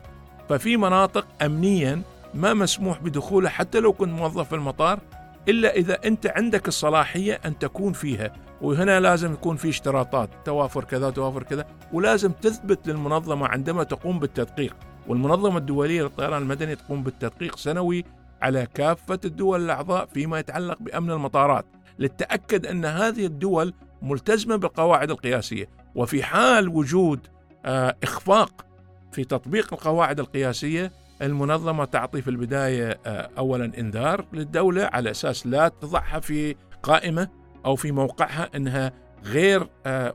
ففي 0.49 0.77
مناطق 0.77 1.27
أمنيا 1.43 2.03
ما 2.35 2.55
مسموح 2.55 2.99
بدخولها 2.99 3.51
حتى 3.51 3.81
لو 3.81 3.93
كنت 3.93 4.13
موظف 4.13 4.49
في 4.49 4.55
المطار 4.55 5.01
إلا 5.49 5.77
إذا 5.77 5.99
أنت 6.05 6.27
عندك 6.27 6.69
الصلاحية 6.69 7.41
أن 7.45 7.59
تكون 7.59 7.93
فيها. 7.93 8.33
وهنا 8.63 9.01
لازم 9.01 9.33
يكون 9.33 9.57
في 9.57 9.69
اشتراطات 9.69 10.31
توافر 10.45 10.85
كذا 10.85 11.11
توافر 11.11 11.43
كذا. 11.43 11.67
ولازم 11.93 12.33
تثبت 12.33 12.89
للمنظمة 12.89 13.47
عندما 13.47 13.85
تقوم 13.85 14.19
بالتدقيق. 14.19 14.77
والمنظمة 15.09 15.59
الدولية 15.59 16.03
للطيران 16.03 16.43
المدني 16.43 16.77
تقوم 16.77 17.03
بالتدقيق 17.03 17.57
سنوي 17.57 18.05
على 18.43 18.67
كافة 18.75 19.21
الدول 19.25 19.65
الأعضاء 19.65 20.07
فيما 20.07 20.39
يتعلق 20.39 20.79
بأمن 20.81 21.11
المطارات 21.11 21.67
للتأكد 21.99 22.67
أن 22.67 22.85
هذه 22.85 23.27
الدول 23.27 23.75
ملتزمة 24.03 24.57
بالقواعد 24.57 25.11
القياسية. 25.11 25.69
وفي 25.95 26.23
حال 26.23 26.69
وجود 26.69 27.21
آه، 27.67 27.97
إخفاق 28.03 28.65
في 29.13 29.25
تطبيق 29.25 29.73
القواعد 29.73 30.21
القياسية 30.21 30.93
المنظمة 31.23 31.85
تعطي 31.85 32.23
في 32.23 32.31
البداية 32.31 32.99
آه، 33.07 33.31
أولا 33.39 33.73
إنذار 33.79 34.25
للدولة 34.33 34.91
على 34.93 35.11
أساس 35.11 35.47
لا 35.47 35.69
تضعها 35.69 36.21
في 36.21 36.55
قائمة 36.83 37.29
أو 37.67 37.77
في 37.77 37.93
موقعها 37.93 38.51
أنها 38.57 38.93
غير 39.25 39.69
آه، 39.87 40.15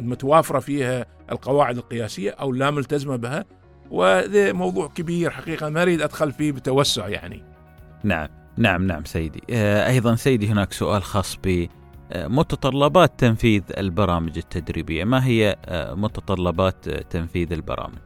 متوافرة 0.00 0.58
فيها 0.58 1.06
القواعد 1.32 1.76
القياسية 1.76 2.30
أو 2.30 2.52
لا 2.52 2.70
ملتزمة 2.70 3.16
بها. 3.16 3.44
وهذا 3.90 4.52
موضوع 4.52 4.88
كبير 4.88 5.30
حقيقة 5.30 5.68
ما 5.68 5.82
أريد 5.82 6.02
أدخل 6.02 6.32
فيه 6.32 6.52
بتوسع 6.52 7.08
يعني. 7.08 7.44
نعم 8.04 8.28
نعم 8.56 8.86
نعم 8.86 9.04
سيدي. 9.04 9.42
آه، 9.50 9.88
أيضا 9.88 10.14
سيدي 10.14 10.48
هناك 10.48 10.72
سؤال 10.72 11.02
خاص 11.02 11.38
بمتطلبات 11.44 13.12
تنفيذ 13.18 13.62
البرامج 13.78 14.38
التدريبية. 14.38 15.04
ما 15.04 15.26
هي 15.26 15.56
متطلبات 15.96 16.88
تنفيذ 16.88 17.52
البرامج؟ 17.52 17.98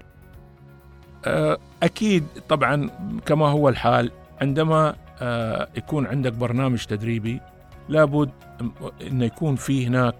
أكيد 1.82 2.24
طبعا 2.48 2.90
كما 3.26 3.46
هو 3.46 3.68
الحال 3.68 4.10
عندما 4.40 4.94
آه، 5.22 5.68
يكون 5.76 6.06
عندك 6.06 6.32
برنامج 6.32 6.84
تدريبي 6.84 7.40
لابد 7.88 8.30
إن 9.10 9.22
يكون 9.22 9.56
في 9.56 9.86
هناك 9.86 10.14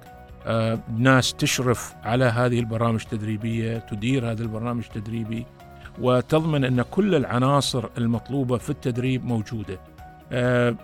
آه، 0.47 0.79
ناس 0.99 1.35
تشرف 1.35 1.95
على 2.05 2.25
هذه 2.25 2.61
البرامج 2.61 3.01
التدريبية 3.03 3.79
تدير 3.79 4.31
هذا 4.31 4.43
البرنامج 4.43 4.85
التدريبي 4.85 5.47
وتضمن 6.01 6.65
إن 6.65 6.83
كل 6.83 7.15
العناصر 7.15 7.89
المطلوبة 7.99 8.59
في 8.59 8.71
التدريب 8.71 9.25
موجودة. 9.25 9.79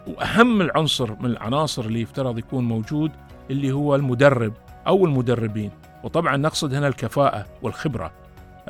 وأهم 0.06 0.60
العنصر 0.60 1.10
من 1.20 1.30
العناصر 1.30 1.84
اللي 1.84 2.00
يفترض 2.00 2.38
يكون 2.38 2.64
موجود 2.64 3.10
اللي 3.50 3.72
هو 3.72 3.94
المدرب 3.94 4.52
أو 4.86 5.06
المدربين. 5.06 5.70
وطبعا 6.04 6.36
نقصد 6.36 6.74
هنا 6.74 6.88
الكفاءة 6.88 7.46
والخبرة. 7.62 8.04
آه، 8.06 8.19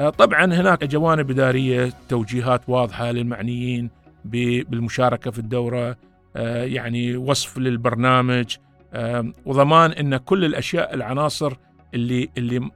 طبعا 0.09 0.45
هناك 0.45 0.85
جوانب 0.85 1.30
إدارية 1.30 1.92
توجيهات 2.09 2.69
واضحة 2.69 3.11
للمعنيين 3.12 3.90
بالمشاركة 4.25 5.30
في 5.30 5.38
الدورة 5.38 5.97
آه، 6.37 6.64
يعني 6.64 7.16
وصف 7.16 7.59
للبرنامج 7.59 8.57
آه، 8.95 9.33
وضمان 9.47 9.90
أن 9.90 10.16
كل 10.16 10.45
الأشياء 10.45 10.95
العناصر 10.95 11.52
اللي 11.95 12.28
اللي 12.38 12.71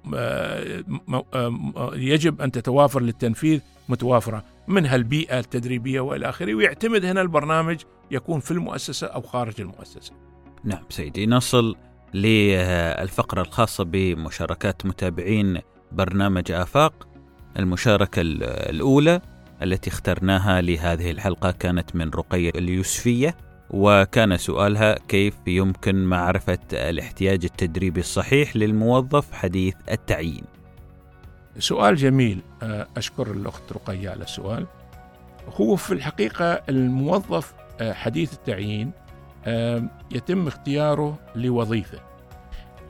يجب 1.94 2.40
أن 2.40 2.52
تتوافر 2.52 3.02
للتنفيذ 3.02 3.60
متوافرة. 3.88 4.44
منها 4.68 4.96
البيئة 4.96 5.38
التدريبية 5.38 6.00
وإلى 6.00 6.28
آخره. 6.28 6.54
ويعتمد 6.54 7.04
هنا 7.04 7.20
البرنامج 7.20 7.80
يكون 8.10 8.40
في 8.40 8.50
المؤسسة 8.50 9.06
أو 9.06 9.22
خارج 9.22 9.60
المؤسسة. 9.60 10.12
نعم 10.64 10.82
سيدي. 10.88 11.26
نصل 11.26 11.76
للفقرة 12.14 13.42
الخاصة 13.42 13.84
بمشاركات 13.84 14.86
متابعين 14.86 15.58
برنامج 15.92 16.52
آفاق. 16.52 17.08
المشاركة 17.58 18.20
الأولى 18.22 19.20
التي 19.62 19.90
اخترناها 19.90 20.60
لهذه 20.60 21.10
الحلقة 21.10 21.50
كانت 21.50 21.96
من 21.96 22.10
رقية 22.10 22.50
اليوسفية 22.54 23.36
وكان 23.70 24.36
سؤالها 24.36 24.94
كيف 25.08 25.34
يمكن 25.46 26.04
معرفة 26.04 26.58
الاحتياج 26.72 27.44
التدريبي 27.44 28.00
الصحيح 28.00 28.56
للموظف 28.56 29.32
حديث 29.32 29.74
التعيين؟ 29.90 30.44
سؤال 31.58 31.96
جميل. 31.96 32.40
آه، 32.62 32.88
أشكر 32.96 33.30
الأخت 33.30 33.72
رقية 33.72 34.10
على 34.10 34.24
السؤال. 34.24 34.66
هو 35.60 35.76
في 35.76 35.94
الحقيقة 35.94 36.62
الموظف 36.68 37.54
آه، 37.80 37.92
حديث 37.92 38.32
التعيين 38.32 38.90
آه، 39.46 39.82
يتم 40.14 40.46
اختياره 40.46 41.18
لوظيفة. 41.34 41.98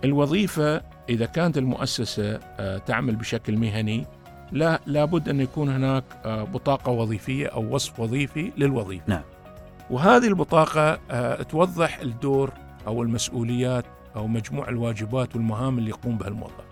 الوظيفة 0.04 0.82
إذا 1.08 1.26
كانت 1.26 1.58
المؤسسة 1.58 2.36
تعمل 2.76 3.16
بشكل 3.16 3.56
مهني 3.56 4.06
لا 4.52 4.80
لابد 4.86 5.28
أن 5.28 5.40
يكون 5.40 5.68
هناك 5.68 6.04
آه، 6.24 6.44
بطاقة 6.44 6.92
وظيفية 6.92 7.46
أو 7.46 7.74
وصف 7.74 8.00
وظيفي 8.00 8.52
للوظيفة. 8.56 9.04
نعم. 9.06 9.22
وهذه 9.90 10.26
البطاقة 10.26 10.98
آه، 11.10 11.42
توضح 11.42 11.98
الدور 11.98 12.52
أو 12.86 13.02
المسؤوليات 13.02 13.84
أو 14.16 14.26
مجموع 14.26 14.68
الواجبات 14.68 15.36
والمهام 15.36 15.78
اللي 15.78 15.90
يقوم 15.90 16.18
بها 16.18 16.28
الموظف. 16.28 16.64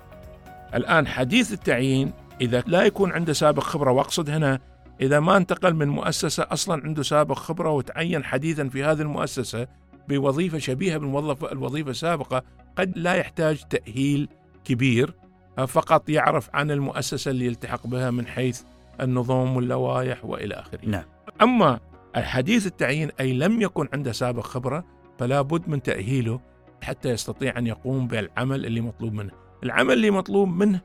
الآن 0.74 1.06
حديث 1.06 1.52
التعيين 1.52 2.12
إذا 2.40 2.62
لا 2.66 2.82
يكون 2.82 3.12
عنده 3.12 3.32
سابق 3.32 3.62
خبرة 3.62 3.90
وأقصد 3.90 4.30
هنا 4.30 4.58
إذا 5.00 5.20
ما 5.20 5.36
انتقل 5.36 5.74
من 5.74 5.88
مؤسسة 5.88 6.46
أصلا 6.50 6.82
عنده 6.84 7.02
سابق 7.02 7.38
خبرة 7.38 7.70
وتعين 7.70 8.24
حديثا 8.24 8.68
في 8.68 8.84
هذه 8.84 9.00
المؤسسة 9.00 9.66
بوظيفة 10.08 10.58
شبيهة 10.58 10.98
بالموظف 10.98 11.44
الوظيفة 11.44 11.90
السابقة 11.90 12.42
قد 12.78 12.98
لا 12.98 13.14
يحتاج 13.14 13.62
تأهيل 13.70 14.28
كبير. 14.64 15.14
فقط 15.56 16.08
يعرف 16.08 16.50
عن 16.54 16.70
المؤسسة 16.70 17.30
اللي 17.30 17.46
يلتحق 17.46 17.86
بها 17.86 18.10
من 18.10 18.26
حيث 18.26 18.62
النظام 19.00 19.56
واللوائح 19.56 20.24
وإلى 20.24 20.54
آخره. 20.54 20.80
نعم. 20.86 21.04
أما 21.42 21.80
الحديث 22.16 22.66
التعيين 22.66 23.10
أي 23.20 23.32
لم 23.32 23.62
يكن 23.62 23.88
عنده 23.92 24.12
سابق 24.12 24.46
خبرة 24.46 24.84
فلا 25.18 25.42
بد 25.42 25.68
من 25.68 25.82
تأهيله 25.82 26.40
حتى 26.82 27.08
يستطيع 27.08 27.58
أن 27.58 27.66
يقوم 27.66 28.06
بالعمل 28.06 28.66
اللي 28.66 28.80
مطلوب 28.80 29.12
منه. 29.12 29.30
العمل 29.64 29.92
اللي 29.92 30.10
مطلوب 30.10 30.48
منه 30.48 30.80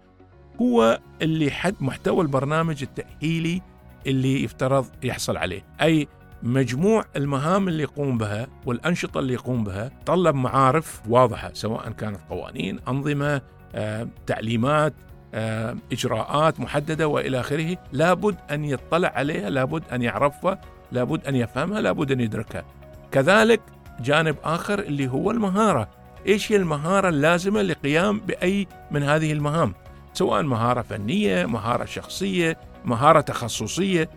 هو 0.62 1.00
اللي 1.22 1.52
حد 1.52 1.76
محتوى 1.80 2.22
البرنامج 2.22 2.84
التأهيلي 2.84 3.62
اللي 4.08 4.44
يفترض 4.44 4.86
يحصل 5.04 5.38
عليه. 5.38 5.66
أي 5.82 6.08
مجموع 6.44 7.06
المهام 7.16 7.68
اللي 7.68 7.84
يقوم 7.84 8.18
بها 8.18 8.48
والأنشطة 8.66 9.20
اللي 9.20 9.34
يقوم 9.34 9.64
بها 9.64 9.92
طلب 10.06 10.36
معارف 10.36 11.02
واضحة 11.10 11.52
سواء 11.54 11.90
كانت 11.90 12.20
قوانين 12.30 12.80
أنظمة 12.88 13.42
تعليمات 14.28 14.94
آه، 15.34 15.76
إجراءات 15.92 16.60
محددة 16.60 17.08
وإلى 17.08 17.40
آخره. 17.40 17.78
لابد 17.92 18.36
أن 18.52 18.66
يطلع 18.66 19.12
عليها 19.16 19.50
لابد 19.50 19.84
أن 19.94 20.02
يعرفها 20.02 20.62
لابد 20.92 21.28
أن 21.28 21.36
يفهمها 21.36 21.82
لابد 21.82 22.12
أن 22.12 22.20
يدركها. 22.20 22.66
كذلك 23.12 23.62
جانب 24.00 24.36
آخر 24.44 24.80
اللي 24.80 25.08
هو 25.08 25.32
المهارة. 25.32 25.90
إيش 26.28 26.52
هي 26.52 26.56
المهارة 26.56 27.10
اللازمة 27.10 27.62
لقيام 27.62 28.20
بأي 28.20 28.68
من 28.92 29.04
هذه 29.04 29.32
المهام؟ 29.32 29.74
سواء 30.14 30.44
مهارة 30.44 30.82
فنية 30.82 31.46
مهارة 31.46 31.86
شخصية 31.86 32.58
مهارة 32.86 33.22
تخصصية. 33.22 34.10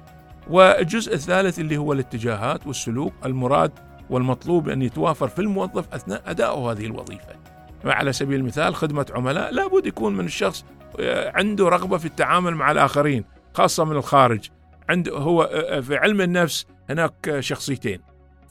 والجزء 0.51 1.15
الثالث 1.15 1.59
اللي 1.59 1.77
هو 1.77 1.93
الاتجاهات 1.93 2.67
والسلوك 2.67 3.13
المراد 3.25 3.73
والمطلوب 4.11 4.69
أن 4.69 4.83
يتوافر 4.83 5.29
في 5.29 5.39
الموظف 5.39 5.95
أثناء 5.95 6.23
ادائه 6.27 6.73
هذه 6.73 6.87
الوظيفة. 6.87 7.40
على 7.85 8.13
سبيل 8.13 8.41
المثال 8.41 8.75
خدمة 8.75 9.07
عملاء 9.15 9.53
لابد 9.53 9.87
يكون 9.87 10.17
من 10.17 10.25
الشخص 10.25 10.65
آه، 11.01 11.33
عنده 11.35 11.69
رغبة 11.69 11.99
في 11.99 12.05
التعامل 12.05 12.55
مع 12.55 12.71
الآخرين 12.71 13.25
خاصة 13.55 13.85
من 13.85 13.97
الخارج. 13.97 14.49
عنده 14.89 15.13
هو 15.17 15.43
آه، 15.43 15.77
آه، 15.77 15.81
في 15.81 15.97
علم 15.97 16.21
النفس 16.21 16.67
هناك 16.91 17.37
شخصيتين. 17.41 18.01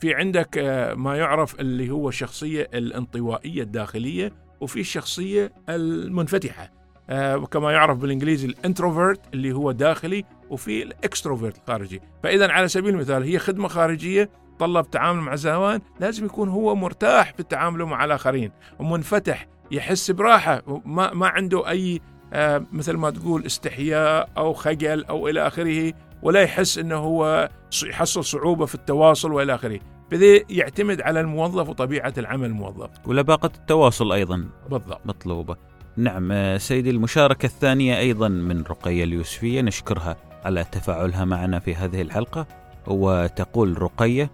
في 0.01 0.13
عندك 0.13 0.57
ما 0.97 1.17
يعرف 1.17 1.59
اللي 1.59 1.89
هو 1.89 2.09
الشخصية 2.09 2.69
الانطوائية 2.73 3.63
الداخلية 3.63 4.31
وفي 4.61 4.79
الشخصية 4.79 5.53
المنفتحة. 5.69 6.71
وكما 7.11 7.71
يعرف 7.71 7.97
بالإنجليزي 7.97 8.47
ال 8.47 8.55
introvert 8.55 9.19
اللي 9.33 9.51
هو 9.51 9.71
داخلي 9.71 10.25
وفي 10.49 10.83
ال 10.84 10.91
extrovert 10.91 11.58
الخارجي. 11.57 12.01
فإذا 12.23 12.51
على 12.51 12.67
سبيل 12.67 12.93
المثال 12.93 13.23
هي 13.23 13.39
خدمة 13.39 13.67
خارجية 13.67 14.29
طلب 14.60 14.89
تعامل 14.89 15.22
مع 15.22 15.34
الزوار 15.34 15.82
لازم 16.00 16.26
يكون 16.26 16.50
هو 16.50 16.76
مرتاح 16.76 17.34
في 17.34 17.39
التعامل 17.39 17.86
مع 17.86 18.06
الآخرين 18.06 18.52
ومنفتح 18.80 19.48
يحس 19.72 20.12
براحة 20.12 20.62
ما, 20.86 21.13
ما 21.13 21.28
عنده 21.28 21.69
أي 21.69 22.02
آه 22.34 22.65
مثل 22.72 22.93
ما 22.98 23.10
تقول 23.10 23.45
استحياء 23.45 24.30
أو 24.38 24.54
خجل 24.54 25.06
أو 25.06 25.28
إلى 25.28 25.48
آخره 25.48 25.93
ولا 26.24 26.41
يحس 26.41 26.78
أنه 26.78 26.95
هو 26.95 27.50
يحصل 27.86 28.24
صعوبة 28.26 28.65
في 28.65 28.76
التواصل 28.76 29.32
وإلى 29.32 29.56
آخره. 29.56 29.80
بذي 30.12 30.45
يعتمد 30.50 31.02
على 31.02 31.22
الموظف 31.22 31.69
وطبيعة 31.69 32.13
العمل 32.17 32.45
الموظف. 32.45 32.89
ولباقة 33.06 33.52
التواصل 33.56 34.12
أيضا. 34.12 34.50
بالضبط. 34.69 35.02
مطلوبة. 35.06 35.56
نعم 35.98 36.32
آه، 36.32 36.58
سيدي 36.58 36.89
المشاركة 36.89 37.45
الثانية 37.45 38.00
أيضا 38.00 38.28
من 38.28 38.62
رقية 38.62 39.04
اليوسفية 39.04 39.62
نشكرها 39.62 40.17
على 40.45 40.63
تفاعلها 40.63 41.26
معنا 41.26 41.60
في 41.60 41.76
هذه 41.76 42.02
الحلقة 42.02 42.48
وتقول 42.88 43.82
رقية 43.82 44.32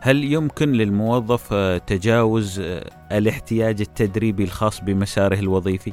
هل 0.00 0.24
يمكن 0.24 0.72
للموظف 0.72 1.52
آه، 1.52 1.78
تجاوز 1.78 2.60
آه، 2.60 2.90
الاحتياج 3.12 3.80
التدريبي 3.80 4.44
الخاص 4.44 4.80
بمساره 4.80 5.38
الوظيفي؟ 5.38 5.92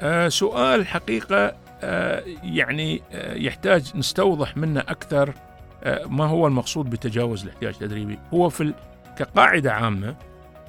آه 0.00 0.28
سؤال 0.28 0.86
حقيقة 0.86 1.54
يعني 2.42 3.02
يحتاج 3.12 3.96
نستوضح 3.96 4.56
منه 4.56 4.80
أكثر 4.80 5.34
ما 6.06 6.24
هو 6.24 6.46
المقصود 6.46 6.90
بتجاوز 6.90 7.42
الاحتياج 7.42 7.74
التدريبي 7.74 8.18
هو 8.34 8.48
في 8.48 8.72
كقاعدة 9.18 9.72
عامة 9.72 10.14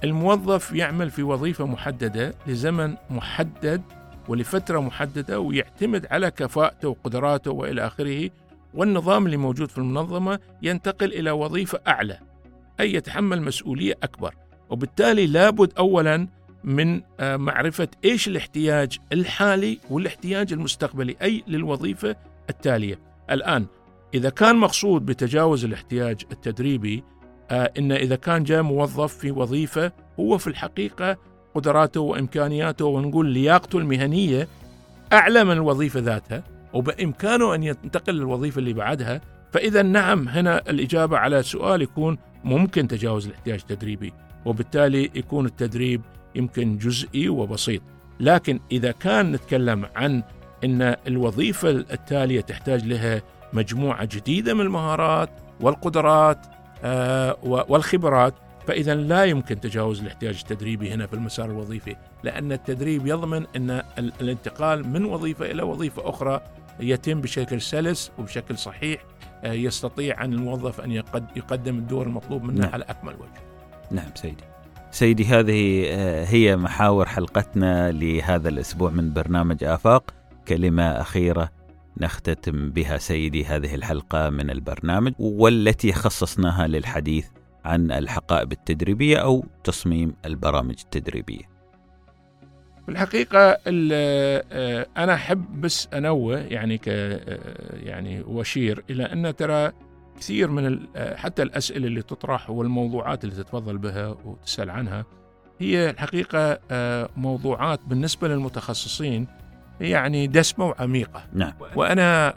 الموظف 0.04 0.72
يعمل 0.72 1.10
في 1.10 1.24
وظيفة 1.24 1.66
محددة 1.66 2.34
لزمن 2.48 2.96
محدد 3.10 3.82
ولفترة 4.28 4.80
محددة 4.80 5.40
ويعتمد 5.40 6.08
على 6.12 6.32
كفاءته 6.32 6.90
وقدراته 6.90 7.52
وإلى 7.52 7.88
آخره 7.88 8.30
والنظام 8.74 9.26
اللي 9.26 9.38
موجود 9.38 9.70
في 9.70 9.78
المنظمة 9.78 10.40
ينتقل 10.62 11.14
إلى 11.14 11.32
وظيفة 11.32 11.80
أعلى 11.88 12.20
أي 12.80 12.94
يتحمل 12.94 13.42
مسؤولية 13.42 13.94
أكبر. 14.04 14.36
وبالتالي 14.70 15.28
لابد 15.28 15.74
أولا 15.78 16.28
من 16.64 17.02
آه، 17.20 17.38
معرفة 17.38 17.88
إيش 18.06 18.28
الاحتياج 18.28 18.98
الحالي 19.14 19.78
والاحتياج 19.90 20.54
المستقبلي 20.54 21.16
أي 21.22 21.44
للوظيفة 21.48 22.16
التالية. 22.50 23.00
الآن 23.32 23.66
إذا 24.14 24.30
كان 24.30 24.56
مقصود 24.56 25.06
بتجاوز 25.06 25.66
الاحتياج 25.66 26.22
التدريبي 26.32 27.04
آه، 27.52 27.72
إن 27.78 27.92
إذا 27.92 28.16
كان 28.16 28.44
جاء 28.44 28.62
موظف 28.62 29.18
في 29.18 29.32
وظيفة 29.32 29.92
هو 30.20 30.38
في 30.38 30.48
الحقيقة 30.48 31.18
قدراته 31.56 32.02
وإمكانياته 32.02 32.86
ونقول 32.86 33.28
لياقته 33.28 33.80
المهنية 33.80 34.48
أعلى 35.14 35.44
من 35.44 35.52
الوظيفة 35.52 36.00
ذاتها 36.00 36.44
وبإمكانه 36.74 37.56
أن 37.56 37.64
ينتقل 37.64 38.14
للوظيفة 38.14 38.60
اللي 38.60 38.74
بعدها 38.74 39.22
فإذا 39.52 39.82
نعم 39.82 40.28
هنا 40.28 40.70
الإجابة 40.70 41.18
على 41.18 41.40
السؤال 41.40 41.82
يكون 41.82 42.18
ممكن 42.44 42.88
تجاوز 42.88 43.28
الاحتياج 43.28 43.60
التدريبي 43.70 44.14
وبالتالي 44.46 45.12
يكون 45.16 45.46
التدريب 45.46 46.02
يمكن 46.36 46.78
جزئي 46.78 47.30
وبسيط. 47.30 47.82
لكن 48.20 48.60
إذا 48.72 48.92
كان 48.92 49.32
نتكلم 49.32 49.86
عن 49.96 50.24
أن 50.64 50.96
الوظيفة 51.08 51.70
التالية 51.70 52.42
تحتاج 52.42 52.86
لها 52.86 53.22
مجموعة 53.54 54.06
جديدة 54.06 54.54
من 54.54 54.62
المهارات 54.62 55.30
والقدرات 55.62 56.46
آه، 56.84 57.38
والخبرات 57.44 58.34
فإذا 58.68 58.96
لا 58.96 59.26
يمكن 59.26 59.60
تجاوز 59.60 60.02
الاحتياج 60.02 60.36
التدريبي 60.42 60.92
هنا 60.92 61.08
في 61.08 61.14
المسار 61.14 61.46
الوظيفي 61.46 61.96
لأن 62.24 62.52
التدريب 62.52 63.08
يضمن 63.08 63.46
أن 63.56 63.82
الانتقال 63.98 64.88
من 64.88 65.06
وظيفة 65.06 65.52
إلى 65.52 65.62
وظيفة 65.62 66.10
أخرى 66.10 66.42
يتم 66.80 67.22
بشكل 67.22 67.62
سلس 67.62 68.12
وبشكل 68.20 68.58
صحيح 68.58 69.04
يستطيع 69.44 70.24
أن 70.24 70.34
الموظف 70.34 70.82
أن 70.82 70.92
يقدم 71.36 71.78
الدور 71.78 72.08
المطلوب 72.08 72.44
منه 72.44 72.62
نعم. 72.62 72.72
على 72.74 72.84
أكمل 72.84 73.14
وجه. 73.14 73.42
نعم 73.92 74.12
سيدي. 74.16 74.44
سيدي 74.92 75.26
هذه 75.26 75.86
آه، 75.88 76.26
هي 76.26 76.58
محاور 76.58 77.06
حلقتنا 77.06 77.92
لهذا 77.92 78.50
الأسبوع 78.50 78.92
من 78.92 79.14
برنامج 79.14 79.64
آفاق. 79.64 80.14
كلمة 80.48 80.84
أخيرة 80.84 81.50
نختتم 81.98 82.70
بها 82.70 82.98
سيدي 82.98 83.46
هذه 83.46 83.76
الحلقة 83.76 84.30
من 84.30 84.50
البرنامج 84.50 85.14
والتي 85.20 85.94
خصصناها 85.94 86.68
للحديث 86.68 87.28
عن 87.66 87.92
الحقائب 87.92 88.52
التدريبية 88.52 89.18
أو 89.18 89.46
تصميم 89.64 90.14
البرامج 90.26 90.76
التدريبية. 90.84 91.59
في 92.90 92.96
الحقيقة 92.96 93.58
آه، 93.68 94.88
أنا 94.98 95.14
أحب 95.14 95.62
بس 95.62 95.88
أنوه 95.94 96.38
يعني 96.38 96.78
ك 96.78 96.84
آه، 96.88 97.40
يعني 97.74 98.22
وأشير 98.22 98.84
إلى 98.90 99.04
أن 99.04 99.36
ترى 99.36 99.72
كثير 100.20 100.52
من 100.52 100.80
آه، 100.96 101.16
حتى 101.16 101.42
الأسئلة 101.42 101.88
اللي 101.88 102.02
تطرح 102.02 102.50
والموضوعات 102.50 103.24
اللي 103.24 103.36
تتفضل 103.36 103.78
بها 103.78 104.08
وتسأل 104.26 104.70
عنها 104.70 105.06
هي 105.60 105.90
الحقيقة 105.90 106.60
موضوعات 107.18 107.80
بالنسبة 107.86 108.28
للمتخصصين 108.28 109.28
يعني 109.82 110.28
دسمة 110.28 110.66
وعميقة 110.66 111.24
نعم. 111.34 111.54
وأنا 111.76 112.32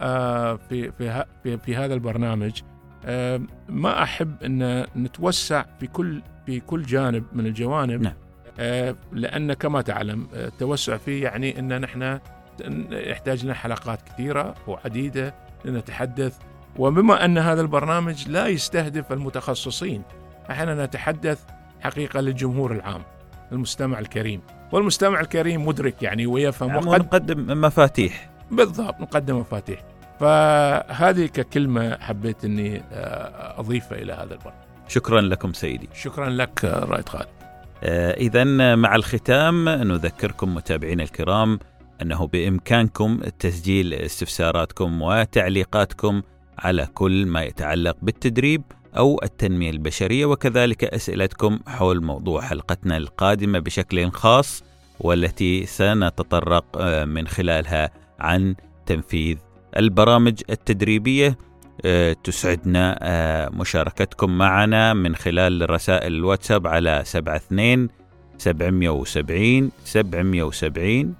في, 0.68 0.92
في, 0.92 1.24
في, 1.42 1.58
في 1.58 1.76
هذا 1.76 1.94
البرنامج 1.94 2.62
ما 3.68 4.02
أحب 4.02 4.42
أن 4.42 4.86
نتوسع 4.96 5.64
في 5.80 5.86
كل 5.86 6.22
في 6.46 6.60
كل 6.60 6.82
جانب 6.82 7.24
من 7.32 7.46
الجوانب 7.46 8.02
نعم. 8.02 8.14
لأن 9.12 9.52
كما 9.52 9.82
تعلم 9.82 10.28
التوسع 10.34 10.96
فيه 10.96 11.22
يعني 11.22 11.58
إن 11.58 11.80
نحن 11.80 12.18
يحتاج 12.90 13.44
لنا 13.44 13.54
حلقات 13.54 14.02
كثيرة 14.02 14.54
وعديدة 14.66 15.34
لنتحدث. 15.64 16.38
وبما 16.78 17.24
أن 17.24 17.38
هذا 17.38 17.60
البرنامج 17.60 18.28
لا 18.28 18.46
يستهدف 18.46 19.12
المتخصصين 19.12 20.02
إحنا 20.50 20.84
نتحدث 20.84 21.44
حقيقة 21.80 22.20
للجمهور 22.20 22.72
العام 22.72 23.02
المستمع 23.52 23.98
الكريم. 23.98 24.40
والمستمع 24.72 25.20
الكريم 25.20 25.66
مدرك 25.66 26.02
يعني 26.02 26.26
ويفهم 26.26 26.68
يعني 26.68 26.80
نقدم 26.80 27.60
مفاتيح. 27.60 28.30
بالضبط 28.50 29.00
نقدم 29.00 29.38
مفاتيح. 29.38 29.80
فهذه 30.20 31.26
ككلمة 31.26 31.98
حبيت 32.00 32.44
أني 32.44 32.82
آه، 32.92 33.60
أضيفها 33.60 33.98
إلى 33.98 34.12
هذا 34.12 34.34
البرنامج. 34.34 34.62
شكرا 34.88 35.20
لكم 35.20 35.52
سيدي. 35.52 35.88
شكرا 35.94 36.30
لك 36.30 36.64
رائد 36.64 37.08
خالد. 37.08 37.26
آه، 37.26 37.41
إذا 37.84 38.44
مع 38.74 38.94
الختام 38.94 39.68
نذكركم 39.68 40.54
متابعينا 40.54 41.02
الكرام 41.02 41.58
أنه 42.02 42.26
بإمكانكم 42.26 43.20
تسجيل 43.38 43.94
استفساراتكم 43.94 45.02
وتعليقاتكم 45.02 46.22
على 46.58 46.86
كل 46.94 47.26
ما 47.26 47.42
يتعلق 47.42 47.96
بالتدريب 48.02 48.62
أو 48.96 49.20
التنمية 49.22 49.70
البشرية 49.70 50.26
وكذلك 50.26 50.84
أسئلتكم 50.84 51.58
حول 51.66 52.02
موضوع 52.02 52.40
حلقتنا 52.40 52.96
القادمة 52.96 53.58
بشكل 53.58 54.10
خاص 54.10 54.64
والتي 55.00 55.66
سنتطرق 55.66 56.64
آه، 56.76 57.04
من 57.04 57.28
خلالها 57.28 57.90
عن 58.18 58.54
تنفيذ 58.86 59.36
البرامج 59.76 60.42
التدريبية. 60.50 61.28
آه، 61.28 61.51
تسعدنا 62.24 62.98
آه، 63.02 63.48
مشاركتكم 63.48 64.38
معنا 64.38 64.94
من 64.94 65.16
خلال 65.16 65.70
رسائل 65.70 66.14
الواتساب 66.14 66.66
على 66.66 67.00
72 67.00 67.88
770 68.38 69.70
770 69.84 71.14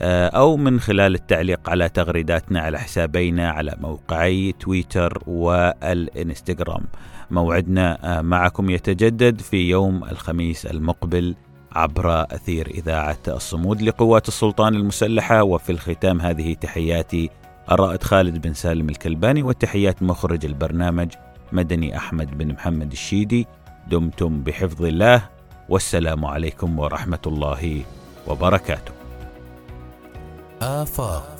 أو 0.00 0.56
من 0.56 0.80
خلال 0.80 1.14
التعليق 1.14 1.70
على 1.70 1.88
تغريداتنا 1.88 2.60
على 2.60 2.78
حسابينا 2.78 3.50
على 3.50 3.76
موقعي 3.80 4.52
تويتر 4.52 5.22
والإنستغرام. 5.26 6.84
موعدنا 7.30 8.18
آه، 8.18 8.22
معكم 8.22 8.70
يتجدد 8.70 9.40
في 9.40 9.56
يوم 9.56 10.04
الخميس 10.04 10.66
المقبل 10.66 11.34
عبر 11.72 12.22
أثير 12.22 12.66
إذاعة 12.66 13.18
الصمود 13.28 13.82
لقوات 13.82 14.28
السلطان 14.28 14.74
المسلحة. 14.74 15.42
وفي 15.42 15.72
الختام 15.72 16.20
هذه 16.20 16.54
تحياتي 16.54 17.30
الرائد 17.72 18.02
خالد 18.02 18.46
بن 18.46 18.54
سالم 18.54 18.88
الكلباني 18.88 19.42
وتحيات 19.42 20.02
مخرج 20.02 20.44
البرنامج 20.46 21.12
مدني 21.52 21.96
أحمد 21.96 22.38
بن 22.38 22.52
محمد 22.52 22.92
الشيدي 22.92 23.46
دمتم 23.90 24.42
بحفظ 24.42 24.84
الله 24.84 25.28
والسلام 25.68 26.24
عليكم 26.24 26.78
ورحمة 26.78 27.18
الله 27.26 27.82
وبركاته 28.26 28.92
آفاق 30.62 31.34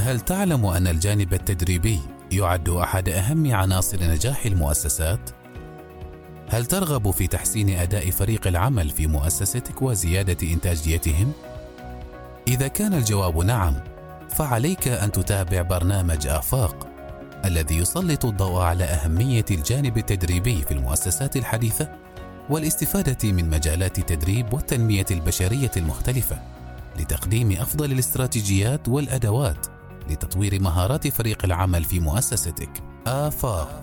هل 0.00 0.20
تعلم 0.20 0.66
أن 0.66 0.86
الجانب 0.86 1.34
التدريبي 1.34 2.00
يعد 2.32 2.68
أحد 2.68 3.08
أهم 3.08 3.54
عناصر 3.54 3.98
نجاح 4.02 4.46
المؤسسات؟ 4.46 5.30
هل 6.48 6.66
ترغب 6.66 7.10
في 7.10 7.26
تحسين 7.26 7.70
أداء 7.70 8.10
فريق 8.10 8.46
العمل 8.46 8.90
في 8.90 9.06
مؤسستك 9.06 9.82
وزيادة 9.82 10.52
إنتاجيتهم؟ 10.52 11.32
إذا 12.48 12.68
كان 12.68 12.94
الجواب 12.94 13.38
نعم، 13.38 13.74
فعليك 14.30 14.88
أن 14.88 15.12
تتابع 15.12 15.62
برنامج 15.62 16.26
آفاق 16.26 16.88
الذي 17.44 17.76
يسلط 17.76 18.24
الضوء 18.24 18.60
على 18.60 18.84
أهمية 18.84 19.44
الجانب 19.50 19.98
التدريبي 19.98 20.62
في 20.62 20.74
المؤسسات 20.74 21.36
الحديثة 21.36 21.88
والاستفادة 22.50 23.32
من 23.32 23.50
مجالات 23.50 23.98
التدريب 23.98 24.52
والتنمية 24.52 25.06
البشرية 25.10 25.70
المختلفة 25.76 26.38
لتقديم 26.98 27.52
أفضل 27.52 27.92
الاستراتيجيات 27.92 28.88
والأدوات 28.88 29.66
لتطوير 30.10 30.62
مهارات 30.62 31.08
فريق 31.08 31.44
العمل 31.44 31.84
في 31.84 32.00
مؤسستك. 32.00 32.70
آفاق. 33.06 33.80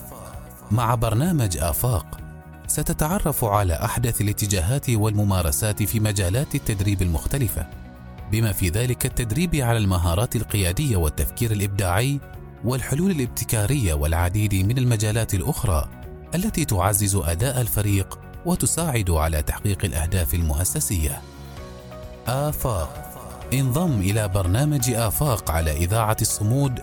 مع 0.72 0.96
برنامج 0.96 1.58
آفاق 1.58 2.20
ستتعرف 2.68 3.46
على 3.46 3.74
أحدث 3.74 4.22
الاتجاهات 4.22 4.90
والممارسات 4.90 5.84
في 5.84 6.00
مجالات 6.00 6.56
التدريب 6.56 7.02
المختلفة 7.02 7.68
بما 8.34 8.52
في 8.52 8.70
ذلك 8.70 9.06
التدريب 9.06 9.56
على 9.56 9.78
المهارات 9.78 10.36
القيادية 10.36 10.98
والتفكير 10.98 11.52
الإبداعي 11.52 12.20
والحلول 12.64 13.12
الابتكارية 13.12 13.94
والعديد 13.94 14.56
من 14.56 14.78
المجالات 14.78 15.34
الأخرى 15.34 15.90
التي 16.36 16.66
تعزز 16.66 17.16
أداء 17.16 17.62
الفريق 17.62 18.20
وتساعد 18.46 19.10
على 19.12 19.42
تحقيق 19.42 19.86
الأهداف 19.86 20.34
المؤسسية. 20.34 21.22
آفاق 22.28 23.14
انضم 23.54 24.00
إلى 24.00 24.28
برنامج 24.28 24.90
آفاق 24.90 25.52
على 25.52 25.72
إذاعة 25.72 26.18
الصمود 26.22 26.80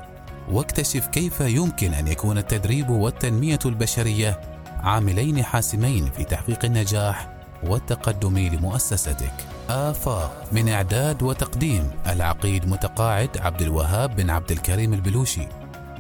واكتشف 0.50 1.06
كيف 1.06 1.40
يمكن 1.40 1.94
أن 1.94 2.08
يكون 2.08 2.38
التدريب 2.38 2.90
والتنمية 2.90 3.58
البشرية 3.66 4.40
عاملين 4.66 5.44
حاسمين 5.44 6.10
في 6.16 6.24
تحقيق 6.24 6.64
النجاح 6.64 7.36
والتقدم 7.64 8.38
لمؤسستك. 8.38 9.59
آفاق 9.70 10.44
من 10.52 10.68
إعداد 10.68 11.22
وتقديم 11.22 11.90
العقيد 12.06 12.68
متقاعد 12.68 13.38
عبد 13.38 13.62
الوهاب 13.62 14.16
بن 14.16 14.30
عبد 14.30 14.50
الكريم 14.52 14.92
البلوشي 14.94 15.46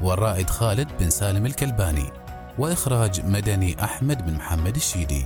والرائد 0.02 0.50
خالد 0.50 0.88
بن 1.00 1.10
سالم 1.10 1.46
الكلباني 1.46 2.10
وإخراج 2.58 3.26
مدني 3.26 3.84
أحمد 3.84 4.26
بن 4.26 4.34
محمد 4.34 4.76
الشيدي. 4.76 5.24